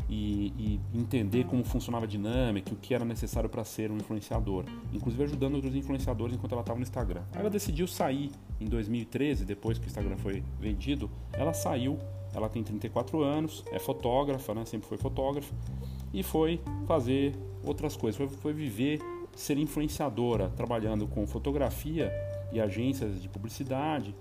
[0.10, 4.66] e, e, entender como funcionava a dinâmica, o que era necessário para ser um influenciador,
[4.94, 7.22] inclusive ajudando outros influenciadores enquanto ela estava no Instagram.
[7.34, 12.00] Ela decidiu sair em 2013, depois que o Instagram foi vendido, ela saiu,
[12.34, 15.54] ela tem 34 anos, é fotógrafa, né, sempre foi fotógrafa,
[16.14, 19.00] e foi fazer outras coisas, foi, foi viver,
[19.36, 22.12] ser influenciadora, trabalhando com fotografia
[22.52, 24.16] e agências de publicidade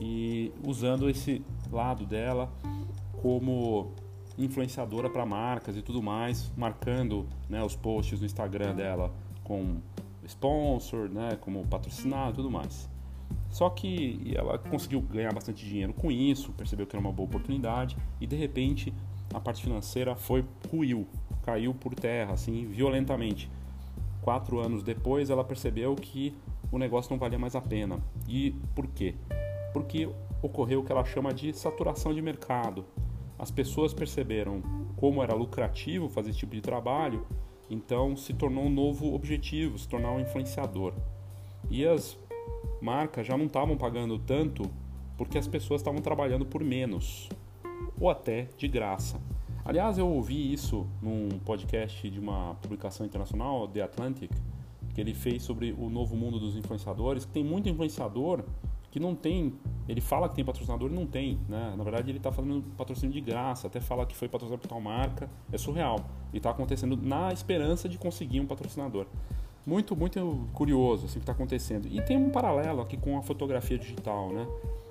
[0.00, 2.52] e usando esse lado dela
[3.22, 3.92] como
[4.38, 9.78] influenciadora para marcas e tudo mais, marcando né, os posts no Instagram dela com
[10.24, 12.88] sponsor, né, como patrocinado e tudo mais.
[13.50, 17.96] Só que ela conseguiu ganhar bastante dinheiro com isso, percebeu que era uma boa oportunidade
[18.20, 18.92] e de repente
[19.34, 21.06] a parte financeira foi ruiu,
[21.42, 23.50] caiu por terra, assim, violentamente.
[24.22, 26.34] Quatro anos depois ela percebeu que
[26.70, 27.98] o negócio não valia mais a pena.
[28.26, 29.14] E por quê?
[29.72, 30.08] Porque
[30.42, 32.84] ocorreu o que ela chama de saturação de mercado
[33.38, 34.62] as pessoas perceberam
[34.96, 37.26] como era lucrativo fazer esse tipo de trabalho,
[37.70, 40.92] então se tornou um novo objetivo, se tornar um influenciador.
[41.70, 42.18] E as
[42.80, 44.68] marcas já não estavam pagando tanto
[45.16, 47.28] porque as pessoas estavam trabalhando por menos
[48.00, 49.20] ou até de graça.
[49.64, 54.30] Aliás, eu ouvi isso num podcast de uma publicação internacional, The Atlantic,
[54.94, 58.44] que ele fez sobre o novo mundo dos influenciadores, que tem muito influenciador
[58.90, 59.52] que não tem.
[59.88, 61.72] Ele fala que tem patrocinador e não tem, né?
[61.76, 64.80] Na verdade, ele está fazendo patrocínio de graça, até fala que foi patrocinado por tal
[64.80, 65.30] marca.
[65.50, 66.04] É surreal.
[66.32, 69.06] E está acontecendo na esperança de conseguir um patrocinador.
[69.66, 71.88] Muito, muito curioso assim, o que está acontecendo.
[71.88, 74.46] E tem um paralelo aqui com a fotografia digital, né?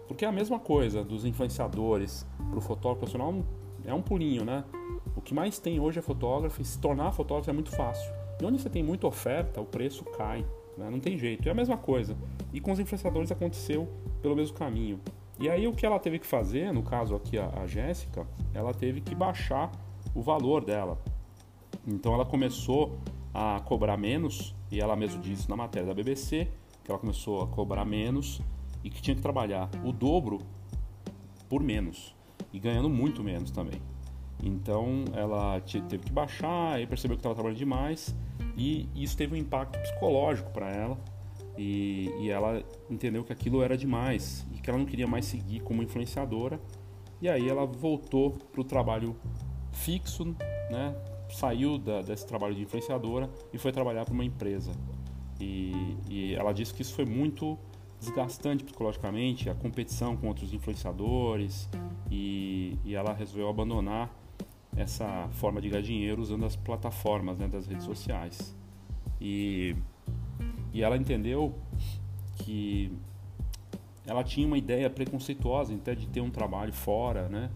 [0.08, 3.44] Porque é a mesma coisa dos influenciadores para o fotógrafo profissional
[3.86, 4.64] é um pulinho, né?
[5.16, 8.12] O que mais tem hoje é fotógrafo e se tornar fotógrafo é muito fácil.
[8.42, 10.46] E onde você tem muita oferta, o preço cai.
[10.78, 10.90] Né?
[10.92, 11.48] Não tem jeito.
[11.48, 12.16] É a mesma coisa.
[12.54, 13.88] E com os influenciadores aconteceu
[14.28, 15.00] pelo mesmo caminho.
[15.40, 18.74] E aí o que ela teve que fazer, no caso aqui a, a Jéssica, ela
[18.74, 19.72] teve que baixar
[20.14, 21.02] o valor dela.
[21.88, 23.00] Então ela começou
[23.34, 26.50] a cobrar menos, e ela mesmo disse na matéria da BBC
[26.84, 28.42] que ela começou a cobrar menos
[28.84, 30.40] e que tinha que trabalhar o dobro
[31.48, 32.14] por menos
[32.52, 33.82] e ganhando muito menos também.
[34.44, 38.14] Então ela teve que baixar e percebeu que estava trabalhando demais
[38.58, 40.98] e isso teve um impacto psicológico para ela.
[41.58, 45.62] E, e, ela entendeu que aquilo era demais e que ela não queria mais seguir
[45.62, 46.60] como influenciadora.
[47.20, 49.16] E aí ela voltou para o trabalho
[49.72, 50.36] fixo,
[50.70, 50.96] né?
[51.30, 54.72] saiu da, desse trabalho de influenciadora e foi trabalhar para uma empresa.
[55.40, 57.58] E, e, ela disse que isso foi muito
[58.00, 61.68] desgastante psicologicamente, a competição com outros influenciadores,
[62.12, 64.12] e, e ela resolveu abandonar
[64.76, 68.56] essa forma de ganhar dinheiro usando as plataformas né, das redes sociais.
[69.20, 69.76] E,
[70.78, 71.56] e ela entendeu
[72.36, 72.92] que
[74.06, 77.50] ela tinha uma ideia preconceituosa até de ter um trabalho fora, né?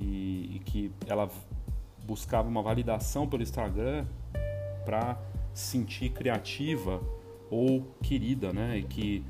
[0.00, 1.28] E, e que ela
[2.06, 4.06] buscava uma validação pelo Instagram
[4.86, 5.20] para
[5.52, 6.98] se sentir criativa
[7.50, 8.78] ou querida, né?
[8.78, 9.22] E que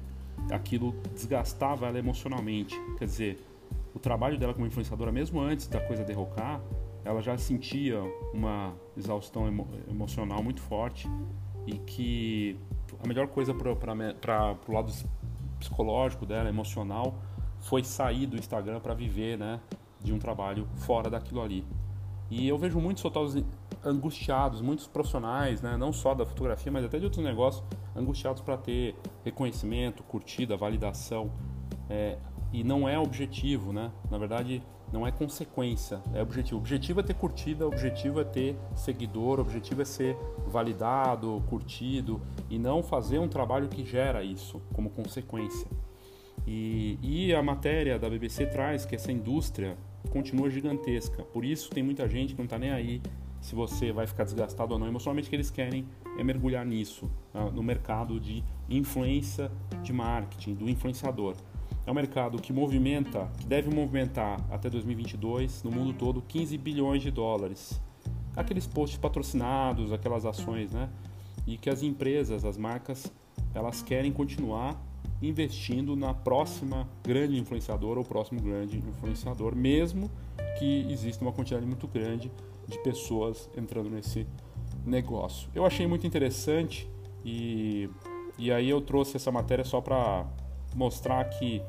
[0.48, 2.76] aquilo desgastava ela emocionalmente.
[2.96, 3.44] Quer dizer,
[3.92, 6.60] o trabalho dela como influenciadora, mesmo antes da coisa derrocar,
[7.04, 8.00] ela já sentia
[8.32, 11.08] uma exaustão emo emocional muito forte
[11.66, 12.56] e que
[13.02, 14.92] a melhor coisa para o lado
[15.58, 17.14] psicológico dela, emocional,
[17.60, 19.60] foi sair do Instagram para viver né,
[20.00, 21.64] de um trabalho fora daquilo ali.
[22.30, 23.44] E eu vejo muitos fotógrafos
[23.84, 28.56] angustiados, muitos profissionais, né, não só da fotografia, mas até de outros negócios, angustiados para
[28.56, 31.30] ter reconhecimento, curtida, validação.
[31.90, 32.18] É,
[32.52, 33.90] e não é objetivo, né?
[34.10, 36.56] Na verdade, não é consequência, é objetivo.
[36.56, 40.16] O objetivo é ter curtida, o objetivo é ter seguidor, o objetivo é ser
[40.46, 42.20] validado, curtido
[42.50, 45.66] e não fazer um trabalho que gera isso como consequência.
[46.46, 49.76] E, e a matéria da BBC traz que essa indústria
[50.10, 53.00] continua gigantesca, por isso tem muita gente que não está nem aí
[53.42, 55.84] se você vai ficar desgastado ou não emocionalmente, que eles querem
[56.16, 59.50] é mergulhar nisso, ah, no mercado de influência
[59.82, 61.36] de marketing, do influenciador.
[61.84, 67.02] É um mercado que movimenta, que deve movimentar até 2022 no mundo todo 15 bilhões
[67.02, 67.80] de dólares.
[68.36, 70.88] Aqueles posts patrocinados, aquelas ações, né?
[71.46, 73.12] E que as empresas, as marcas,
[73.52, 74.80] elas querem continuar
[75.20, 80.10] investindo na próxima grande influenciadora ou próximo grande influenciador, mesmo
[80.58, 82.30] que exista uma quantidade muito grande
[82.66, 84.26] de pessoas entrando nesse
[84.84, 85.48] negócio.
[85.54, 86.88] Eu achei muito interessante
[87.24, 87.88] e,
[88.38, 90.26] e aí eu trouxe essa matéria só para
[90.74, 91.62] mostrar que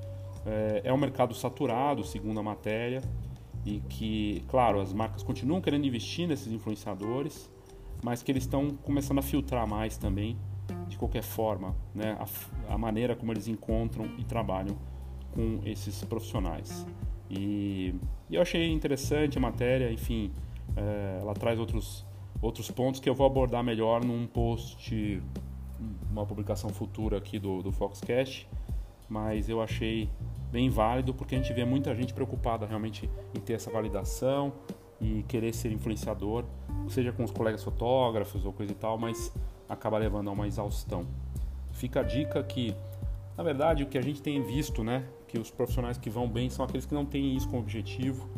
[0.45, 3.01] é, é um mercado saturado, segundo a matéria,
[3.65, 7.49] e que, claro, as marcas continuam querendo investir nesses influenciadores,
[8.03, 10.37] mas que eles estão começando a filtrar mais também,
[10.87, 14.77] de qualquer forma, né, a, a maneira como eles encontram e trabalham
[15.31, 16.85] com esses profissionais.
[17.29, 17.95] E,
[18.29, 20.31] e eu achei interessante a matéria, enfim,
[20.75, 22.05] é, ela traz outros,
[22.41, 25.21] outros pontos que eu vou abordar melhor num post,
[26.11, 28.47] uma publicação futura aqui do, do Foxcast,
[29.09, 30.09] mas eu achei
[30.51, 34.53] bem válido porque a gente vê muita gente preocupada realmente em ter essa validação
[35.01, 36.45] e querer ser influenciador,
[36.87, 39.33] seja com os colegas fotógrafos ou coisa e tal, mas
[39.67, 41.05] acaba levando a uma exaustão.
[41.71, 42.75] Fica a dica que,
[43.35, 46.49] na verdade, o que a gente tem visto, né, que os profissionais que vão bem
[46.49, 48.29] são aqueles que não têm isso como objetivo,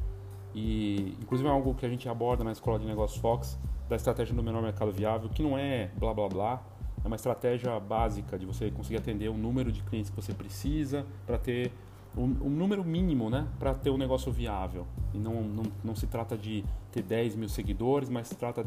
[0.53, 3.59] e inclusive é algo que a gente aborda na Escola de Negócios Fox,
[3.89, 6.63] da estratégia do menor mercado viável, que não é blá blá blá,
[7.05, 11.05] é uma estratégia básica de você conseguir atender o número de clientes que você precisa
[11.27, 11.71] para ter
[12.17, 14.87] um, um, número mínimo né, para ter um negócio viável.
[15.13, 18.65] E não, não, não se trata de ter 10 mil seguidores, mas se trata,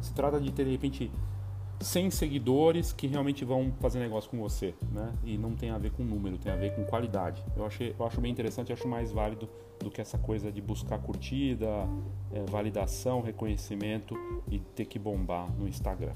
[0.00, 1.10] se trata de ter de repente
[1.80, 5.14] 100 seguidores que realmente vão fazer negócio com você, né?
[5.24, 7.42] E não tem a ver com número, tem a ver com qualidade.
[7.56, 9.48] Eu, achei, eu acho bem interessante, acho mais válido
[9.80, 11.88] do que essa coisa de buscar curtida,
[12.32, 14.14] é, validação, reconhecimento
[14.50, 16.12] e ter que bombar no Instagram.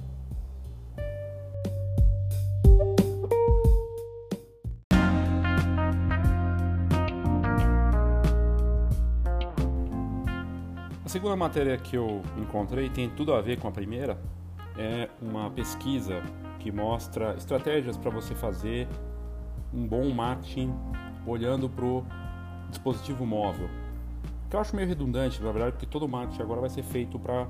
[11.13, 14.19] Segunda matéria que eu encontrei tem tudo a ver com a primeira,
[14.79, 16.23] é uma pesquisa
[16.59, 18.89] que mostra estratégias para você fazer
[19.75, 20.75] um bom marketing
[21.27, 22.03] olhando para o
[22.71, 23.69] dispositivo móvel.
[24.49, 27.47] Que eu acho meio redundante, na verdade, porque todo marketing agora vai ser feito para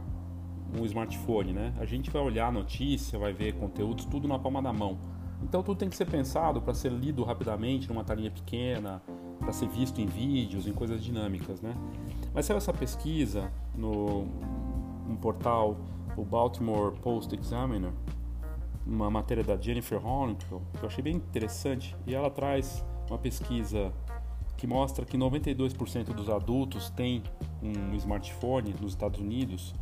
[0.76, 1.72] um smartphone, né?
[1.78, 4.98] A gente vai olhar notícia, vai ver conteúdos, tudo na palma da mão.
[5.40, 9.00] Então tudo tem que ser pensado para ser lido rapidamente numa telinha pequena,
[9.38, 11.76] para ser visto em vídeos, em coisas dinâmicas, né?
[12.34, 14.26] Mas saiu essa pesquisa no
[15.08, 15.76] um portal
[16.16, 17.92] o Baltimore Post Examiner,
[18.86, 23.92] uma matéria da Jennifer Hornickel, que eu achei bem interessante, e ela traz uma pesquisa
[24.56, 27.22] que mostra que 92% dos adultos têm
[27.62, 29.74] um smartphone nos Estados Unidos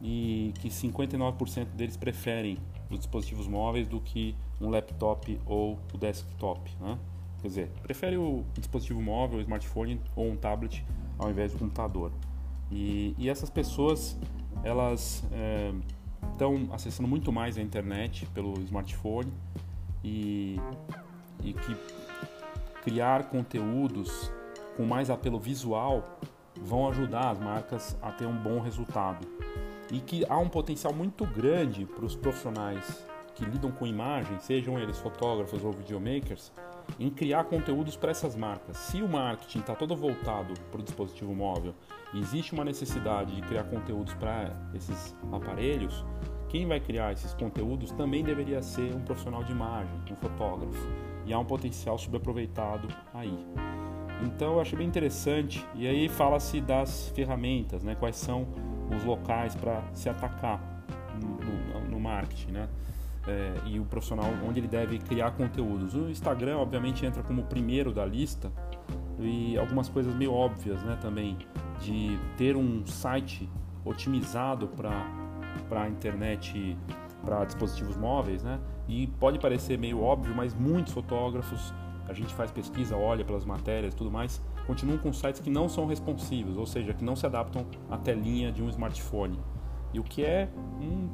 [0.00, 2.58] e que 59% deles preferem
[2.90, 6.70] os dispositivos móveis do que um laptop ou o desktop.
[6.80, 6.98] Né?
[7.40, 10.84] Quer dizer, prefere o dispositivo móvel, o smartphone ou um tablet
[11.18, 12.12] ao invés do computador.
[12.70, 14.16] E, e essas pessoas
[14.62, 15.24] elas
[16.32, 19.32] estão é, acessando muito mais a internet pelo smartphone
[20.04, 20.58] e,
[21.42, 21.76] e que
[22.82, 24.30] criar conteúdos
[24.76, 26.18] com mais apelo visual
[26.60, 29.26] vão ajudar as marcas a ter um bom resultado
[29.90, 33.06] e que há um potencial muito grande para os profissionais
[33.40, 36.52] que lidam com imagem, sejam eles fotógrafos ou videomakers,
[36.98, 38.76] em criar conteúdos para essas marcas.
[38.76, 41.74] Se o marketing está todo voltado para o dispositivo móvel
[42.12, 46.04] e existe uma necessidade de criar conteúdos para esses aparelhos,
[46.50, 50.86] quem vai criar esses conteúdos também deveria ser um profissional de imagem, um fotógrafo.
[51.24, 53.46] E há um potencial subaproveitado aí.
[54.22, 55.64] Então eu achei bem interessante.
[55.74, 57.94] E aí fala-se das ferramentas, né?
[57.94, 58.46] quais são
[58.94, 60.60] os locais para se atacar
[61.22, 62.50] no, no, no marketing.
[62.50, 62.68] Né?
[63.26, 65.94] É, e o profissional onde ele deve criar conteúdos.
[65.94, 68.50] O Instagram, obviamente, entra como primeiro da lista
[69.18, 71.36] e algumas coisas meio óbvias, né, também
[71.80, 73.48] de ter um site
[73.84, 76.76] otimizado para a internet,
[77.24, 78.58] para dispositivos móveis, né?
[78.88, 81.72] E pode parecer meio óbvio, mas muitos fotógrafos,
[82.08, 85.86] a gente faz pesquisa, olha pelas matérias, tudo mais, continuam com sites que não são
[85.86, 89.38] responsivos, ou seja, que não se adaptam à telinha de um smartphone.
[89.92, 90.48] E o que é
[90.80, 91.08] um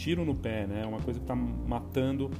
[0.00, 0.86] tiro no pé, né?
[0.86, 2.30] Uma coisa que está matando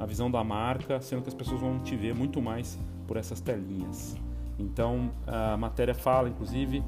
[0.00, 3.40] a visão da marca, sendo que as pessoas vão te ver muito mais por essas
[3.40, 4.16] telinhas.
[4.58, 6.82] Então, a matéria fala, inclusive,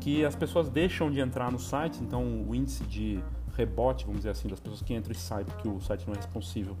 [0.00, 3.20] que as pessoas deixam de entrar no site, então o índice de
[3.56, 6.16] rebote, vamos dizer assim, das pessoas que entram e saem porque o site não é
[6.16, 6.76] responsível,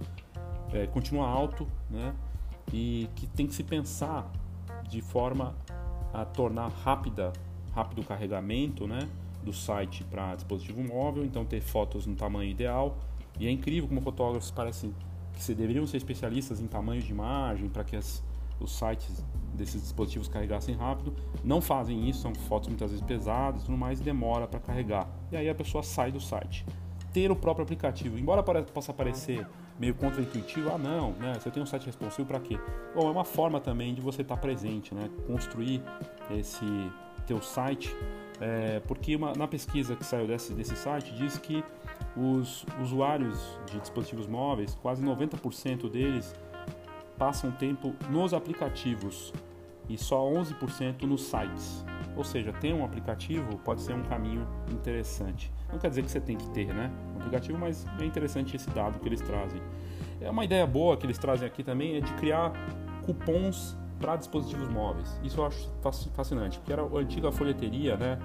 [0.72, 2.14] é, continua alto, né?
[2.72, 4.30] E que tem que se pensar
[4.88, 5.54] de forma
[6.14, 7.32] a tornar rápida,
[7.74, 9.08] rápido o carregamento, né?
[9.42, 12.96] Do site para dispositivo móvel, então ter fotos no tamanho ideal.
[13.38, 14.94] E é incrível como fotógrafos parecem
[15.32, 18.22] que se deveriam ser especialistas em tamanho de imagem para que as,
[18.60, 19.24] os sites
[19.54, 21.14] desses dispositivos carregassem rápido,
[21.44, 25.08] não fazem isso, são fotos muitas vezes pesadas, tudo mais, demora para carregar.
[25.30, 26.64] E aí a pessoa sai do site.
[27.12, 29.46] Ter o próprio aplicativo, embora possa parecer
[29.78, 31.34] meio contra-intuitivo, ah não, né?
[31.34, 32.58] Você tem um site responsivo para quê?
[32.94, 35.10] Bom, é uma forma também de você estar tá presente, né?
[35.26, 35.82] Construir
[36.30, 36.64] esse
[37.26, 37.94] teu site,
[38.40, 41.64] é, porque uma, na pesquisa que saiu desse, desse site diz que
[42.16, 46.34] os usuários de dispositivos móveis, quase 90% deles
[47.16, 49.32] passam tempo nos aplicativos
[49.88, 51.84] e só 11% nos sites.
[52.16, 55.50] Ou seja, ter um aplicativo pode ser um caminho interessante.
[55.70, 56.90] Não quer dizer que você tem que ter, né?
[57.14, 59.62] Um aplicativo, mas é interessante esse dado que eles trazem.
[60.20, 62.52] É uma ideia boa que eles trazem aqui também é de criar
[63.04, 65.20] cupons para dispositivos móveis.
[65.22, 65.70] Isso eu acho
[66.12, 68.18] fascinante, porque era a antiga folheteria, né?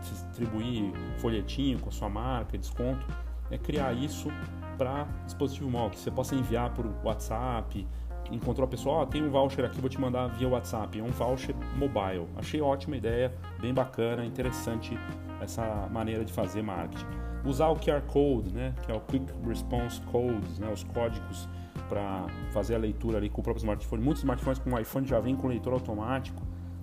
[0.00, 3.06] Distribuir folhetinho com a sua marca, desconto,
[3.50, 4.28] é criar isso
[4.76, 7.86] para dispositivo móvel, que você possa enviar por WhatsApp,
[8.30, 10.98] encontrou a pessoa, oh, tem um voucher aqui, vou te mandar via WhatsApp.
[10.98, 12.26] É um voucher mobile.
[12.36, 14.96] Achei ótima ideia, bem bacana, interessante
[15.40, 17.06] essa maneira de fazer marketing.
[17.44, 21.48] Usar o QR Code, né, que é o Quick Response Codes, né, os códigos
[21.82, 24.02] para fazer a leitura ali com o próprio smartphone.
[24.02, 26.42] Muitos smartphones com iPhone já vêm com leitor automático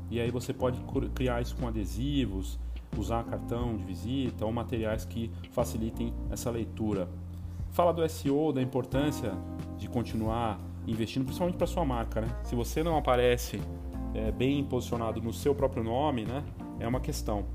[0.10, 0.80] e aí você pode
[1.14, 2.60] criar isso com adesivos,
[2.98, 7.10] usar cartão de visita ou materiais que facilitem essa leitura.
[7.72, 9.34] Fala do SEO, da importância
[9.78, 12.28] de continuar investindo principalmente para sua marca, né?
[12.44, 13.62] Se você não aparece
[14.14, 16.44] é, bem posicionado no seu próprio nome, né?
[16.80, 17.46] É uma questão.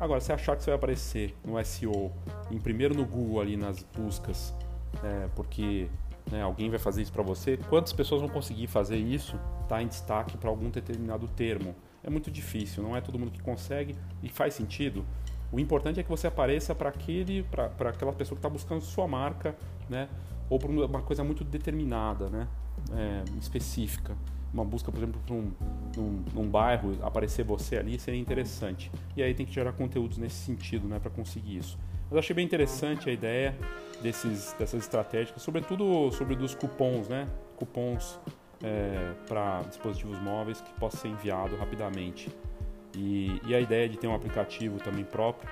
[0.00, 2.12] Agora, se achar que você vai aparecer no SEO,
[2.50, 4.54] em primeiro no Google ali nas buscas,
[5.02, 5.88] é, porque
[6.30, 9.38] né, alguém vai fazer isso para você, quantas pessoas vão conseguir fazer isso?
[9.68, 11.74] Tá em destaque para algum determinado termo?
[12.02, 15.04] É muito difícil, não é todo mundo que consegue e faz sentido.
[15.50, 19.08] O importante é que você apareça para aquele, para aquela pessoa que está buscando sua
[19.08, 19.56] marca,
[19.88, 20.08] né?
[20.50, 22.46] Ou por uma coisa muito determinada, né?
[22.92, 24.16] é, específica.
[24.52, 25.52] Uma busca, por exemplo, para um,
[25.96, 28.90] num, num, bairro, aparecer você ali seria interessante.
[29.16, 31.78] E aí tem que gerar conteúdos nesse sentido, né, para conseguir isso.
[32.10, 33.54] Mas achei bem interessante a ideia
[34.00, 37.28] desses, dessas estratégias, sobretudo sobre dos cupons, né?
[37.56, 38.18] Cupons
[38.62, 42.30] é, para dispositivos móveis que possa ser enviado rapidamente.
[42.96, 45.48] E, e, a ideia de ter um aplicativo também próprio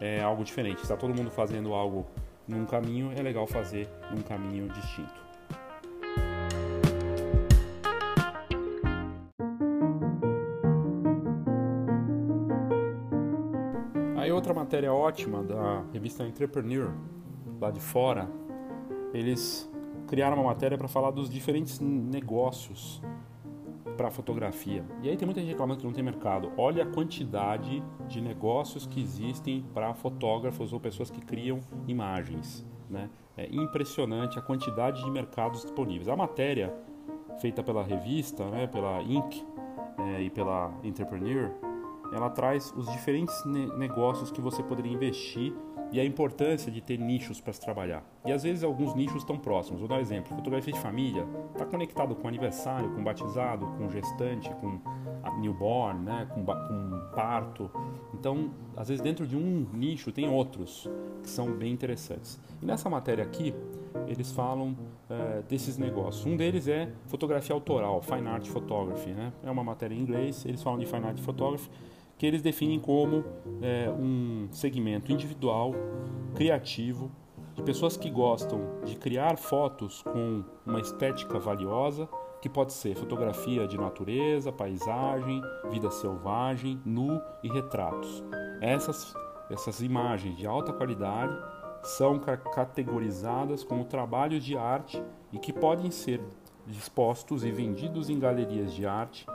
[0.00, 0.82] é algo diferente.
[0.82, 2.06] Está todo mundo fazendo algo
[2.46, 5.27] num caminho, é legal fazer num caminho distinto.
[14.68, 16.92] Matéria ótima da revista Entrepreneur,
[17.58, 18.28] lá de fora,
[19.14, 19.66] eles
[20.06, 23.00] criaram uma matéria para falar dos diferentes negócios
[23.96, 24.84] para fotografia.
[25.02, 26.52] E aí tem muita gente reclamando que não tem mercado.
[26.58, 32.66] Olha a quantidade de negócios que existem para fotógrafos ou pessoas que criam imagens.
[32.90, 33.08] Né?
[33.38, 36.08] É impressionante a quantidade de mercados disponíveis.
[36.08, 36.74] A matéria
[37.40, 39.42] feita pela revista, né, pela Inc.
[39.96, 41.50] É, e pela Entrepreneur,
[42.12, 45.54] ela traz os diferentes ne negócios que você poderia investir
[45.90, 48.04] e a importância de ter nichos para se trabalhar.
[48.24, 49.80] E às vezes alguns nichos estão próximos.
[49.80, 54.50] Vou dar um exemplo: fotografia de família está conectado com aniversário, com batizado, com gestante,
[54.56, 54.80] com
[55.40, 57.70] newborn, né, com, com parto.
[58.14, 60.88] Então, às vezes dentro de um nicho tem outros
[61.22, 62.40] que são bem interessantes.
[62.60, 63.54] E nessa matéria aqui
[64.06, 64.76] eles falam
[65.08, 66.24] é, desses negócios.
[66.26, 69.32] Um deles é fotografia autoral, fine art photography, né?
[69.42, 70.44] É uma matéria em inglês.
[70.44, 71.70] Eles falam de fine art photography
[72.18, 73.24] que eles definem como
[73.62, 75.72] é, um segmento individual,
[76.34, 77.10] criativo,
[77.54, 82.08] de pessoas que gostam de criar fotos com uma estética valiosa,
[82.42, 85.40] que pode ser fotografia de natureza, paisagem,
[85.70, 88.22] vida selvagem, nu e retratos.
[88.60, 89.14] Essas,
[89.50, 91.36] essas imagens de alta qualidade
[91.82, 95.02] são categorizadas como trabalhos de arte
[95.32, 96.20] e que podem ser
[96.66, 99.26] dispostos e vendidos em galerias de arte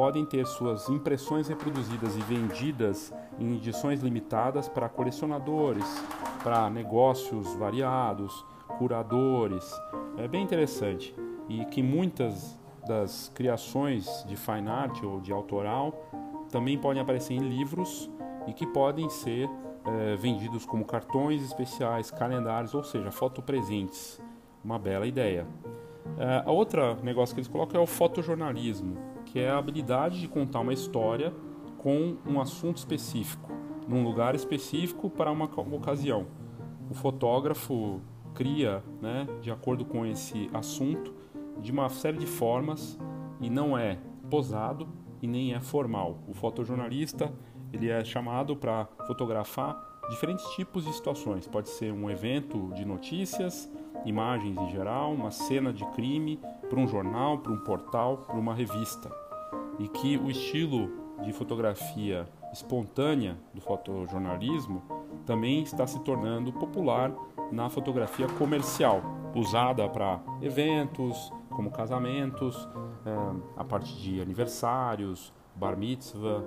[0.00, 5.84] podem ter suas impressões reproduzidas e vendidas em edições limitadas para colecionadores,
[6.42, 8.42] para negócios variados,
[8.78, 9.70] curadores.
[10.16, 11.14] É bem interessante
[11.50, 15.92] e que muitas das criações de fine art ou de autoral
[16.50, 18.10] também podem aparecer em livros
[18.46, 19.50] e que podem ser
[19.84, 24.18] é, vendidos como cartões especiais, calendários, ou seja, fotopresentes.
[24.64, 25.46] Uma bela ideia.
[26.18, 28.96] É, a outra negócio que eles colocam é o fotojornalismo,
[29.30, 31.32] que é a habilidade de contar uma história
[31.78, 33.52] com um assunto específico,
[33.86, 36.26] num lugar específico para uma ocasião.
[36.90, 38.00] O fotógrafo
[38.34, 41.14] cria, né, de acordo com esse assunto,
[41.60, 42.98] de uma série de formas
[43.40, 44.88] e não é posado
[45.22, 46.18] e nem é formal.
[46.26, 47.32] O fotojornalista
[47.72, 51.46] ele é chamado para fotografar diferentes tipos de situações.
[51.46, 53.70] Pode ser um evento de notícias,
[54.04, 58.54] imagens em geral, uma cena de crime, para um jornal, para um portal, para uma
[58.54, 59.10] revista.
[59.78, 60.90] E que o estilo
[61.22, 64.82] de fotografia espontânea do fotojornalismo
[65.26, 67.12] também está se tornando popular
[67.50, 69.02] na fotografia comercial,
[69.34, 72.68] usada para eventos como casamentos,
[73.04, 76.42] eh, a parte de aniversários, bar mitzvah,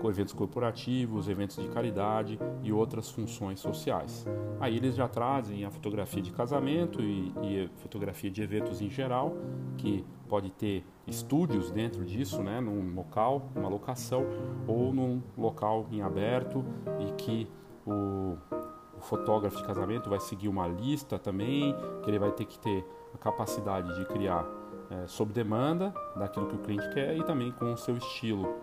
[0.00, 4.26] com eventos corporativos, eventos de caridade e outras funções sociais.
[4.60, 9.36] Aí eles já trazem a fotografia de casamento e, e fotografia de eventos em geral,
[9.76, 14.26] que pode ter estúdios dentro disso, né, num local, uma locação,
[14.66, 16.64] ou num local em aberto
[17.00, 17.48] e que
[17.86, 18.36] o,
[18.96, 22.84] o fotógrafo de casamento vai seguir uma lista também, que ele vai ter que ter
[23.14, 24.46] a capacidade de criar
[24.90, 28.56] é, sob demanda daquilo que o cliente quer e também com o seu estilo.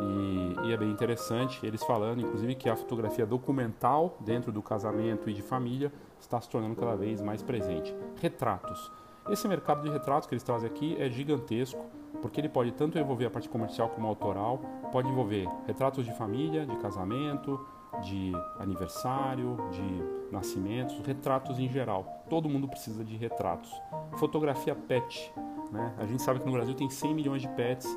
[0.00, 5.30] E, e, é bem interessante eles falando, inclusive, que a fotografia documental dentro do casamento
[5.30, 7.94] e de família está se tornando cada vez mais presente.
[8.20, 8.90] Retratos.
[9.30, 11.82] Esse mercado de retratos que eles trazem aqui é gigantesco,
[12.20, 14.58] porque ele pode tanto envolver a parte comercial como autoral,
[14.92, 17.58] pode envolver retratos de família, de casamento,
[18.02, 22.24] de aniversário, de nascimentos, retratos em geral.
[22.28, 23.72] Todo mundo precisa de retratos.
[24.16, 25.32] Fotografia pet.
[25.70, 25.94] Né?
[25.98, 27.88] A gente sabe que no Brasil tem 100 milhões de pets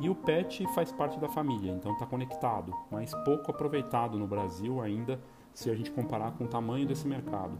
[0.00, 4.80] e o pet faz parte da família, então está conectado, mas pouco aproveitado no Brasil
[4.80, 5.20] ainda
[5.52, 7.58] se a gente comparar com o tamanho desse mercado.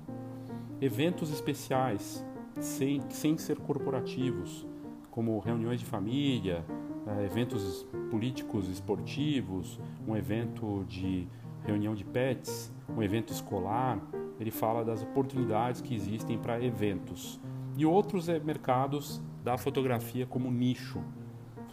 [0.80, 2.24] Eventos especiais,
[2.58, 4.66] sem, sem ser corporativos,
[5.10, 6.64] como reuniões de família,
[7.06, 9.78] eh, eventos políticos esportivos,
[10.08, 11.28] um evento de
[11.64, 14.00] reunião de pets, um evento escolar,
[14.38, 17.38] ele fala das oportunidades que existem para eventos.
[17.76, 21.02] E outros é mercados da fotografia como nicho,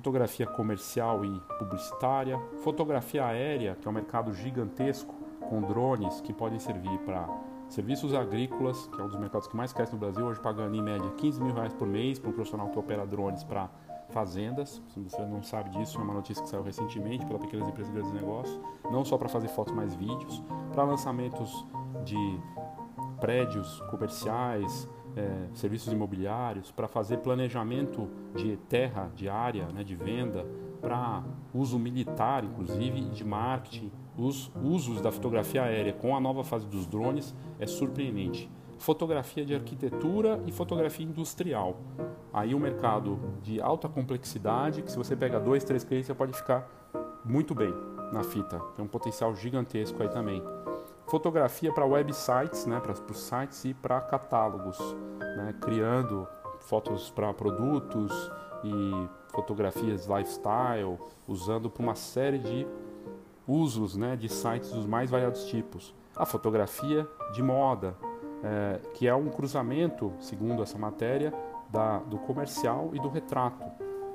[0.08, 5.14] fotografia comercial e publicitária, fotografia aérea, que é um mercado gigantesco
[5.50, 7.28] com drones que podem servir para
[7.68, 10.82] serviços agrícolas, que é um dos mercados que mais cresce no Brasil, hoje pagando em
[10.82, 13.70] média 15 mil reais por mês para um profissional que opera drones para
[14.08, 14.82] fazendas.
[14.94, 18.00] Se você não sabe disso, é uma notícia que saiu recentemente pela Pequenas Empresas de
[18.00, 20.42] Grandes Negócios, não só para fazer fotos, mas vídeos,
[20.72, 21.66] para lançamentos
[22.06, 22.40] de
[23.20, 30.46] prédios comerciais, é, serviços imobiliários, para fazer planejamento de terra, de área, né, de venda,
[30.82, 33.92] para uso militar, inclusive, de marketing.
[34.18, 38.50] Os usos da fotografia aérea com a nova fase dos drones é surpreendente.
[38.78, 41.80] Fotografia de arquitetura e fotografia industrial.
[42.32, 46.34] Aí um mercado de alta complexidade, que se você pega dois, três clientes, você pode
[46.34, 46.68] ficar
[47.26, 47.74] muito bem
[48.12, 48.60] na fita.
[48.76, 50.44] Tem um potencial gigantesco aí também
[51.08, 54.78] fotografia para websites, né, para os sites e para catálogos,
[55.20, 56.28] né, criando
[56.60, 58.12] fotos para produtos
[58.64, 60.98] e fotografias lifestyle,
[61.28, 62.68] usando para uma série de
[63.48, 65.96] usos né, de sites dos mais variados tipos.
[66.16, 67.96] A fotografia de moda,
[68.44, 71.34] é, que é um cruzamento, segundo essa matéria,
[71.70, 73.64] da, do comercial e do retrato.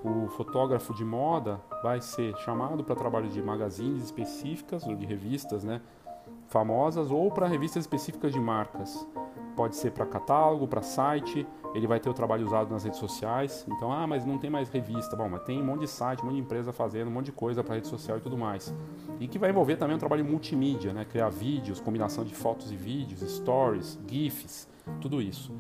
[0.05, 5.62] O fotógrafo de moda vai ser chamado para trabalhos de magazines específicas ou de revistas,
[5.62, 5.80] né,
[6.53, 9.09] famosas ou para revistas específicas de marcas.
[9.57, 13.67] Pode ser para catálogo, para site, ele vai ter o trabalho usado nas redes sociais.
[13.69, 15.17] Então, ah, mas não tem mais revista.
[15.17, 17.33] Bom, mas tem um monte de site, um monte de empresa fazendo, um monte de
[17.33, 18.75] coisa para rede social e tudo mais.
[19.19, 21.05] E que vai envolver também um trabalho multimídia, né?
[21.05, 24.69] Criar vídeos, combinação de fotos e vídeos, stories, GIFs,
[25.01, 25.53] tudo isso.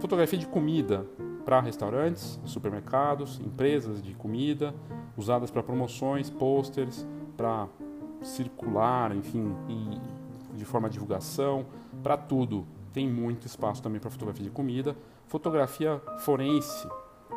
[0.00, 1.06] Fotografia de comida
[1.44, 4.74] para restaurantes, supermercados, empresas de comida,
[5.16, 7.06] usadas para promoções, posters,
[7.36, 7.68] para
[8.22, 10.15] circular, enfim, e
[10.56, 11.66] de forma de divulgação,
[12.02, 12.66] para tudo.
[12.92, 14.96] Tem muito espaço também para fotografia de comida,
[15.26, 16.88] fotografia forense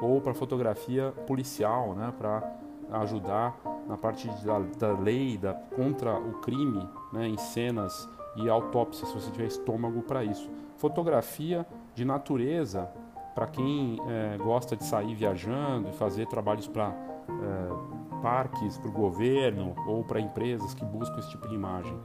[0.01, 2.49] ou para fotografia policial, né, para
[2.91, 9.05] ajudar na parte da, da lei da, contra o crime, né, em cenas e autópsia,
[9.05, 10.49] se você tiver estômago para isso.
[10.77, 12.89] Fotografia de natureza,
[13.35, 18.91] para quem é, gosta de sair viajando e fazer trabalhos para é, parques, para o
[18.91, 21.97] governo ou para empresas que buscam esse tipo de imagem.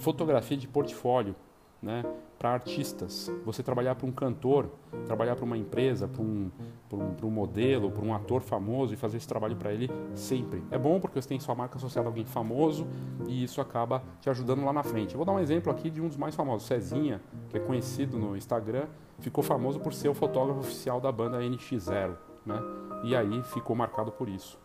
[0.00, 1.36] Fotografia de portfólio,
[1.80, 2.02] né?
[2.40, 3.30] para artistas.
[3.44, 4.70] Você trabalhar para um cantor,
[5.04, 6.50] trabalhar para uma empresa, para um,
[6.90, 10.64] um, um modelo, para um ator famoso e fazer esse trabalho para ele sempre.
[10.70, 12.86] É bom porque você tem sua marca associada a alguém famoso
[13.28, 15.14] e isso acaba te ajudando lá na frente.
[15.14, 17.20] Vou dar um exemplo aqui de um dos mais famosos, Cezinha,
[17.50, 18.86] que é conhecido no Instagram,
[19.18, 22.58] ficou famoso por ser o fotógrafo oficial da banda NX0, né?
[23.04, 24.58] E aí ficou marcado por isso.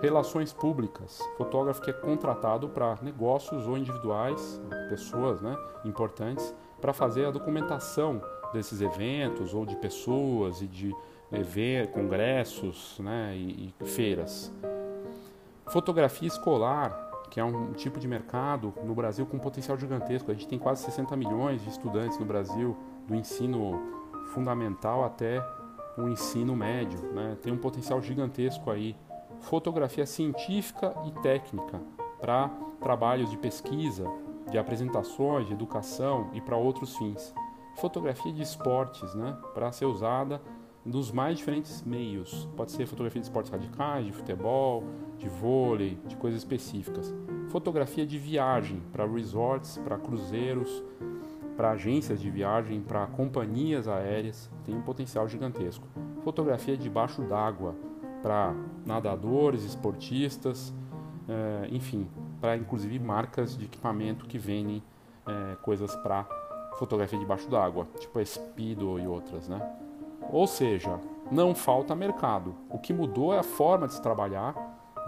[0.00, 7.26] Relações públicas, fotógrafo que é contratado para negócios ou individuais, pessoas né, importantes, para fazer
[7.26, 8.22] a documentação
[8.52, 10.94] desses eventos ou de pessoas e de
[11.32, 14.52] eventos, congressos né, e, e feiras.
[15.66, 16.90] Fotografia escolar,
[17.30, 20.30] que é um tipo de mercado no Brasil com potencial gigantesco.
[20.30, 22.76] A gente tem quase 60 milhões de estudantes no Brasil,
[23.06, 23.80] do ensino
[24.32, 25.44] fundamental até
[25.96, 26.98] o ensino médio.
[27.12, 27.36] Né?
[27.42, 28.96] Tem um potencial gigantesco aí.
[29.40, 31.80] Fotografia científica e técnica
[32.20, 32.48] para
[32.80, 34.06] trabalhos de pesquisa,
[34.50, 37.34] de apresentações, de educação e para outros fins.
[37.76, 40.40] Fotografia de esportes, né, para ser usada
[40.84, 42.48] nos mais diferentes meios.
[42.56, 44.84] Pode ser fotografia de esportes radicais, de futebol,
[45.18, 47.14] de vôlei, de coisas específicas.
[47.48, 50.82] Fotografia de viagem para resorts, para cruzeiros,
[51.56, 55.86] para agências de viagem, para companhias aéreas, tem um potencial gigantesco.
[56.22, 57.74] Fotografia debaixo d'água
[58.22, 58.54] para
[58.84, 60.72] nadadores, esportistas,
[61.28, 62.08] é, enfim,
[62.40, 64.82] para inclusive marcas de equipamento que vendem
[65.26, 66.26] é, coisas para
[66.78, 69.60] fotografia debaixo d'água, tipo a Speedo e outras, né?
[70.30, 71.00] Ou seja,
[71.30, 72.54] não falta mercado.
[72.70, 74.54] O que mudou é a forma de se trabalhar,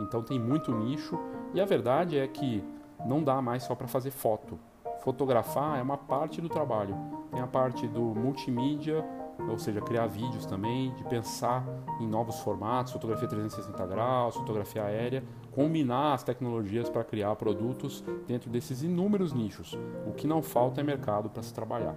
[0.01, 1.19] então tem muito nicho
[1.55, 2.65] e a verdade é que
[3.07, 4.59] não dá mais só para fazer foto.
[5.01, 6.95] Fotografar é uma parte do trabalho.
[7.31, 9.05] Tem a parte do multimídia,
[9.49, 11.65] ou seja, criar vídeos também, de pensar
[12.01, 18.51] em novos formatos, fotografia 360 graus, fotografia aérea, combinar as tecnologias para criar produtos dentro
[18.51, 19.79] desses inúmeros nichos.
[20.07, 21.97] O que não falta é mercado para se trabalhar.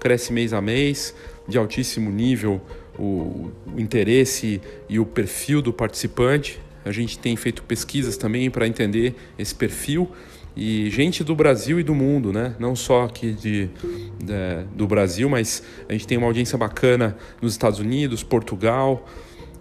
[0.00, 1.14] cresce mês a mês,
[1.46, 2.60] de altíssimo nível
[2.98, 6.60] o, o interesse e o perfil do participante.
[6.84, 10.10] A gente tem feito pesquisas também para entender esse perfil
[10.56, 12.54] e gente do Brasil e do mundo, né?
[12.58, 13.70] Não só aqui de,
[14.18, 19.06] de, do Brasil, mas a gente tem uma audiência bacana nos Estados Unidos, Portugal,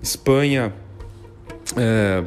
[0.01, 0.73] Espanha,
[1.77, 2.23] é,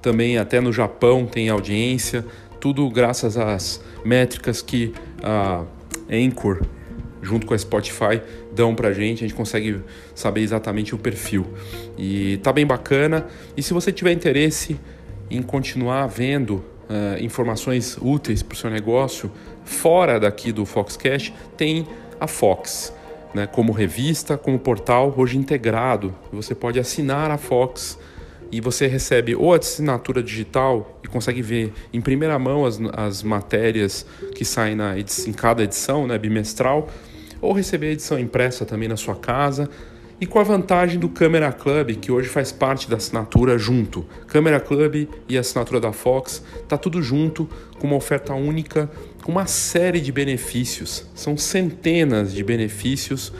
[0.00, 2.24] também até no Japão tem audiência.
[2.60, 4.92] Tudo graças às métricas que
[5.22, 5.64] a
[6.10, 6.62] Anchor
[7.22, 8.20] junto com a Spotify,
[8.52, 9.80] dão pra gente, a gente consegue
[10.14, 11.46] saber exatamente o perfil.
[11.96, 13.26] E tá bem bacana.
[13.56, 14.78] E se você tiver interesse
[15.30, 19.30] em continuar vendo uh, informações úteis para o seu negócio
[19.64, 21.86] fora daqui do Foxcast, tem
[22.20, 22.92] a Fox.
[23.34, 26.14] Né, como revista, como portal, hoje integrado.
[26.32, 27.98] Você pode assinar a Fox
[28.50, 33.22] e você recebe ou a assinatura digital e consegue ver em primeira mão as, as
[33.22, 36.88] matérias que saem na em cada edição, né, bimestral,
[37.40, 39.68] ou receber a edição impressa também na sua casa.
[40.18, 44.06] E com a vantagem do Camera Club, que hoje faz parte da assinatura junto.
[44.26, 47.46] Camera Club e a assinatura da Fox, tá tudo junto,
[47.78, 48.90] com uma oferta única,
[49.22, 51.06] com uma série de benefícios.
[51.14, 53.30] São centenas de benefícios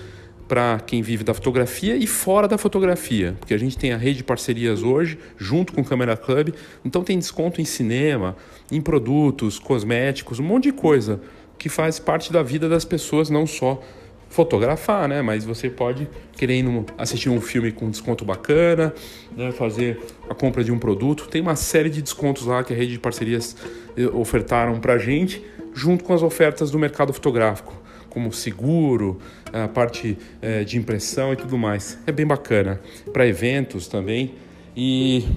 [0.48, 4.18] para quem vive da fotografia e fora da fotografia, porque a gente tem a rede
[4.18, 8.36] de parcerias hoje, junto com o Camera Club, então tem desconto em cinema,
[8.70, 11.20] em produtos, cosméticos, um monte de coisa
[11.58, 13.82] que faz parte da vida das pessoas, não só
[14.28, 15.22] fotografar, né?
[15.22, 16.64] Mas você pode querer
[16.98, 18.92] assistir um filme com desconto bacana,
[19.36, 19.52] né?
[19.52, 21.28] fazer a compra de um produto.
[21.28, 23.56] Tem uma série de descontos lá que a rede de parcerias
[23.96, 25.42] eh, ofertaram para gente,
[25.72, 27.74] junto com as ofertas do mercado fotográfico,
[28.16, 29.20] como seguro,
[29.52, 31.98] a parte é, de impressão e tudo mais.
[32.06, 32.80] É bem bacana
[33.12, 34.36] para eventos também.
[34.74, 35.28] E,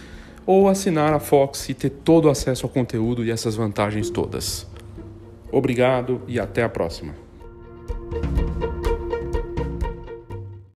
[0.48, 4.66] ou assinar a Fox e ter todo o acesso ao conteúdo e essas vantagens todas.
[5.52, 7.14] Obrigado e até a próxima.